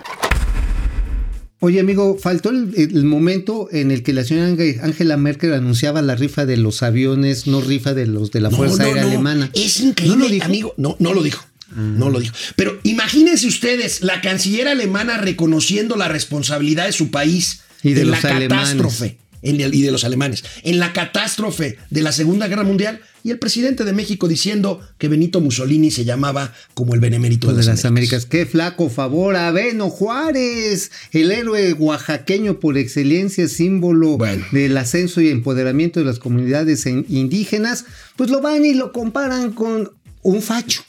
Oye, 1.60 1.80
amigo, 1.80 2.18
faltó 2.20 2.52
el, 2.52 2.72
el 2.76 3.04
momento 3.04 3.68
en 3.72 3.90
el 3.90 4.04
que 4.04 4.14
la 4.14 4.24
señora 4.24 4.46
Ange- 4.48 4.80
Angela 4.84 5.18
Merkel 5.18 5.54
anunciaba 5.56 6.04
la 6.04 6.14
rifa 6.14 6.46
de 6.46 6.56
los 6.58 6.84
aviones, 6.84 7.48
no 7.48 7.62
rifa 7.62 7.96
de 7.96 8.06
los 8.06 8.30
de 8.30 8.42
la 8.42 8.52
Fuerza 8.52 8.84
Aérea 8.84 9.02
Alemana. 9.04 9.50
Es 9.56 9.80
increíble, 9.80 10.18
¿No 10.18 10.24
lo 10.26 10.30
dijo? 10.30 10.46
amigo. 10.46 10.74
No, 10.78 10.96
no 11.00 11.14
lo 11.16 11.24
dijo. 11.24 11.44
No 11.76 12.10
lo 12.10 12.20
dijo. 12.20 12.34
Pero 12.56 12.80
imagínense 12.84 13.48
ustedes, 13.48 14.02
la 14.02 14.22
canciller 14.22 14.68
alemana 14.68 15.18
reconociendo 15.18 15.96
la 15.96 16.08
responsabilidad 16.08 16.86
de 16.86 16.94
su 16.94 17.12
país 17.12 17.62
Y 17.84 17.94
de 17.94 18.02
en 18.02 18.12
los 18.12 18.24
la 18.24 18.30
alemanes. 18.30 18.70
catástrofe. 18.70 19.18
en 19.44 19.62
el- 19.62 19.76
y 19.76 19.84
de 19.84 19.92
los 19.92 20.04
alemanes. 20.04 20.44
En 20.64 20.80
la 20.80 20.94
catástrofe 20.94 21.78
de 21.92 22.02
la 22.02 22.12
Segunda 22.12 22.48
Guerra 22.48 22.64
Mundial. 22.64 23.02
Y 23.24 23.30
el 23.30 23.38
presidente 23.38 23.86
de 23.86 23.94
México 23.94 24.28
diciendo 24.28 24.82
que 24.98 25.08
Benito 25.10 25.40
Mussolini 25.42 25.92
se 25.92 26.06
llamaba 26.06 26.54
como 26.74 26.96
el 26.96 27.00
benemérito 27.00 27.54
de 27.54 27.64
las 27.64 27.86
Américas. 27.86 28.26
Qué 28.26 28.46
flaco 28.48 28.90
favor 28.90 29.36
a 29.36 29.52
Beno 29.52 29.90
Juárez, 29.90 30.92
el 31.12 31.32
héroe 31.32 31.74
oaxaqueño 31.74 32.60
por 32.60 32.78
excelencia, 32.80 33.48
símbolo 33.48 34.18
Bueno. 34.18 34.44
del 34.52 34.76
ascenso 34.76 35.22
y 35.22 35.30
empoderamiento 35.30 36.00
de 36.00 36.08
las 36.08 36.18
comunidades 36.20 36.86
en- 36.88 37.06
indígenas, 37.08 37.86
pues 38.16 38.32
lo 38.32 38.42
van 38.42 38.66
y 38.66 38.74
lo 38.74 38.92
comparan 38.92 39.52
con 39.52 39.92
un 40.24 40.42
facho. 40.42 40.84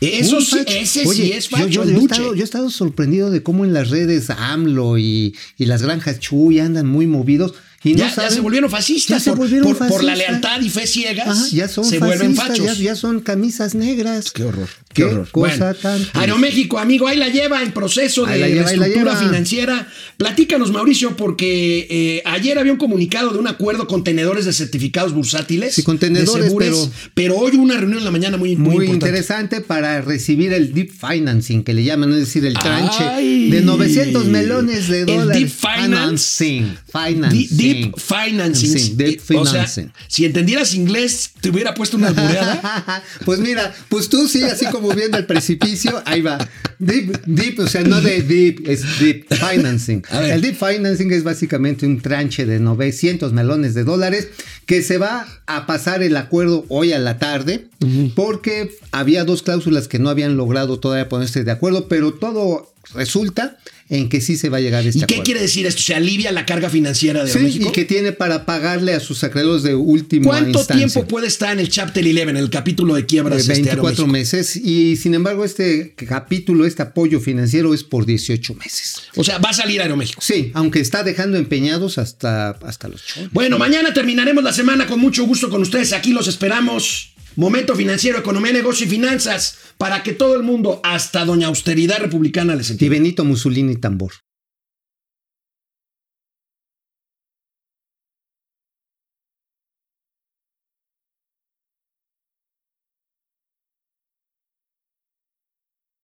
Eso 0.00 0.40
sí, 0.40 0.58
ese 0.66 1.06
Oye, 1.06 1.22
sí 1.24 1.32
es 1.32 1.48
facho, 1.48 1.66
Yo, 1.68 1.70
yo- 1.70 1.82
el 1.84 1.92
yo 1.94 2.00
he 2.00 2.02
estado, 2.04 2.34
yo 2.34 2.40
he 2.42 2.44
estado 2.44 2.70
sorprendido 2.70 3.30
de 3.30 3.42
cómo 3.42 3.64
en 3.64 3.72
las 3.72 3.90
redes 3.90 4.28
AMLO 4.30 4.98
y, 4.98 5.34
y 5.56 5.66
las 5.66 5.82
granjas 5.82 6.18
Chuy 6.20 6.58
andan 6.60 6.86
muy 6.86 7.06
movidos. 7.06 7.54
Y 7.86 7.94
no 7.94 7.98
ya, 7.98 8.30
se 8.30 8.40
volvieron 8.40 8.70
fascistas. 8.70 9.08
Ya 9.18 9.20
se 9.20 9.30
por, 9.30 9.38
volvieron 9.38 9.74
por- 9.76 9.88
por 9.88 10.04
la 10.04 10.16
lealtad 10.16 10.60
y 10.60 10.68
fe 10.70 10.86
ciegas. 10.86 11.28
Ajá, 11.28 11.46
ya 11.52 11.68
son 11.68 11.84
se 11.84 11.98
vuelven 11.98 12.34
fascistas, 12.34 12.58
fachos. 12.66 12.78
Ya, 12.78 12.84
ya 12.84 12.96
son 12.96 13.20
camisas 13.20 13.74
negras. 13.74 14.30
Qué 14.32 14.42
horror. 14.44 14.68
Qué, 14.88 15.02
Qué, 15.02 15.04
horror. 15.04 15.28
cosa 15.30 15.56
Bueno, 15.56 15.74
tan. 15.74 16.06
Aeroméxico, 16.14 16.78
amigo, 16.78 17.06
ahí 17.06 17.18
la 17.18 17.28
lleva 17.28 17.62
en 17.62 17.72
proceso 17.72 18.24
de 18.24 18.32
Ahí 18.42 18.54
lleva, 18.54 18.70
reestructura 18.70 19.16
financiera. 19.16 19.88
Platícanos, 20.16 20.72
Mauricio, 20.72 21.16
porque 21.16 21.86
eh, 21.90 22.22
ayer 22.24 22.58
había 22.58 22.72
un 22.72 22.78
comunicado 22.78 23.30
de 23.30 23.38
un 23.38 23.46
acuerdo 23.46 23.86
con 23.86 24.02
tenedores 24.04 24.46
de 24.46 24.52
certificados 24.52 25.12
bursátiles. 25.12 25.74
Sí, 25.74 25.82
con 25.82 25.98
tenedores, 25.98 26.44
de 26.44 26.48
segures, 26.48 26.88
pero... 27.14 27.36
hoy 27.36 27.52
hubo 27.56 27.62
una 27.62 27.76
reunión 27.76 27.98
en 27.98 28.04
la 28.04 28.10
mañana 28.10 28.36
muy, 28.38 28.56
muy, 28.56 28.74
muy 28.76 28.84
importante. 28.86 29.06
interesante 29.06 29.60
para 29.60 30.00
recibir 30.00 30.52
el 30.52 30.72
deep 30.72 30.90
financing 30.90 31.62
que 31.62 31.74
le 31.74 31.84
llaman, 31.84 32.12
es 32.14 32.20
decir, 32.20 32.44
el 32.46 32.54
tranche 32.54 33.04
Ay. 33.04 33.50
de 33.50 33.60
900 33.60 34.24
melones 34.26 34.88
de 34.88 35.00
El 35.00 35.06
dólares. 35.06 35.36
deep 35.42 35.48
finance. 35.50 36.44
Financing. 36.46 36.76
Financing. 36.90 37.56
Deep 37.56 37.75
financing. 37.96 38.78
Sí, 38.78 39.18
O 39.36 39.44
sea, 39.44 39.66
financing. 39.66 39.92
si 40.08 40.24
entendieras 40.24 40.74
inglés, 40.74 41.30
te 41.40 41.50
hubiera 41.50 41.74
puesto 41.74 41.96
una 41.96 42.08
albureada. 42.08 43.02
pues 43.24 43.40
mira, 43.40 43.74
pues 43.88 44.08
tú 44.08 44.28
sí, 44.28 44.42
así 44.42 44.66
como 44.66 44.90
viendo 44.90 45.18
el 45.18 45.26
precipicio, 45.26 46.02
ahí 46.04 46.20
va. 46.20 46.38
Deep, 46.78 47.22
deep, 47.26 47.58
o 47.60 47.66
sea, 47.66 47.82
no 47.82 48.00
de 48.00 48.22
deep, 48.22 48.68
es 48.68 48.98
deep 49.00 49.26
financing. 49.34 50.02
El 50.12 50.40
deep 50.40 50.56
financing 50.56 51.10
es 51.12 51.24
básicamente 51.24 51.86
un 51.86 52.00
tranche 52.00 52.46
de 52.46 52.60
900 52.60 53.32
melones 53.32 53.74
de 53.74 53.84
dólares 53.84 54.28
que 54.66 54.82
se 54.82 54.98
va 54.98 55.26
a 55.46 55.66
pasar 55.66 56.02
el 56.02 56.16
acuerdo 56.16 56.64
hoy 56.68 56.92
a 56.92 56.98
la 56.98 57.18
tarde 57.18 57.68
porque 58.14 58.70
había 58.90 59.24
dos 59.24 59.42
cláusulas 59.42 59.88
que 59.88 59.98
no 59.98 60.10
habían 60.10 60.36
logrado 60.36 60.80
todavía 60.80 61.08
ponerse 61.08 61.44
de 61.44 61.50
acuerdo, 61.50 61.88
pero 61.88 62.14
todo 62.14 62.72
resulta 62.94 63.58
en 63.88 64.08
que 64.08 64.20
sí 64.20 64.36
se 64.36 64.48
va 64.48 64.56
a 64.56 64.60
llegar 64.60 64.82
a 64.84 64.88
este 64.88 64.98
¿Y 64.98 65.00
qué 65.02 65.04
acuerdo. 65.14 65.22
quiere 65.24 65.40
decir 65.42 65.64
esto? 65.64 65.80
¿Se 65.80 65.94
alivia 65.94 66.32
la 66.32 66.44
carga 66.44 66.68
financiera 66.70 67.24
de 67.24 67.30
Sí, 67.32 67.38
México? 67.38 67.68
y 67.68 67.72
que 67.72 67.84
tiene 67.84 68.10
para 68.10 68.44
pagarle 68.44 68.94
a 68.94 69.00
sus 69.00 69.22
acreedores 69.22 69.62
de 69.62 69.76
última 69.76 70.26
¿Cuánto 70.26 70.58
instancia. 70.58 70.76
tiempo 70.76 71.06
puede 71.06 71.28
estar 71.28 71.52
en 71.52 71.60
el 71.60 71.68
Chapter 71.68 72.04
11, 72.04 72.22
en 72.22 72.36
el 72.36 72.50
capítulo 72.50 72.94
de 72.94 73.06
quiebras 73.06 73.46
de 73.46 73.52
este, 73.52 73.62
24 73.66 73.88
Aeroméxico? 74.04 74.08
meses 74.08 74.56
y 74.56 74.96
sin 74.96 75.14
embargo 75.14 75.44
este 75.44 75.94
capítulo, 75.94 76.66
este 76.66 76.82
apoyo 76.82 77.20
financiero 77.20 77.74
es 77.74 77.84
por 77.84 78.06
18 78.06 78.54
meses. 78.54 78.96
O 79.14 79.22
sea, 79.22 79.38
va 79.38 79.50
a 79.50 79.54
salir 79.54 79.80
Aeroméxico. 79.80 80.20
Sí, 80.20 80.50
aunque 80.54 80.80
está 80.80 81.04
dejando 81.04 81.36
empeñados 81.38 81.98
hasta, 81.98 82.50
hasta 82.50 82.88
los 82.88 83.04
chones. 83.06 83.30
Bueno, 83.32 83.56
mañana 83.56 83.94
terminaremos 83.94 84.42
la 84.42 84.52
semana 84.52 84.88
con 84.88 84.98
mucho 84.98 85.24
gusto 85.26 85.48
con 85.48 85.62
ustedes. 85.62 85.92
Aquí 85.92 86.12
los 86.12 86.26
esperamos. 86.26 87.12
Momento 87.36 87.76
financiero, 87.76 88.18
economía, 88.18 88.52
negocio 88.52 88.86
y 88.86 88.90
finanzas 88.90 89.58
para 89.76 90.02
que 90.02 90.12
todo 90.12 90.36
el 90.36 90.42
mundo, 90.42 90.80
hasta 90.82 91.24
doña 91.24 91.48
austeridad 91.48 91.98
republicana, 91.98 92.54
les 92.54 92.70
Y 92.70 92.72
entienda. 92.72 92.94
Benito 92.96 93.24
Mussolini 93.24 93.76
tambor. 93.76 94.12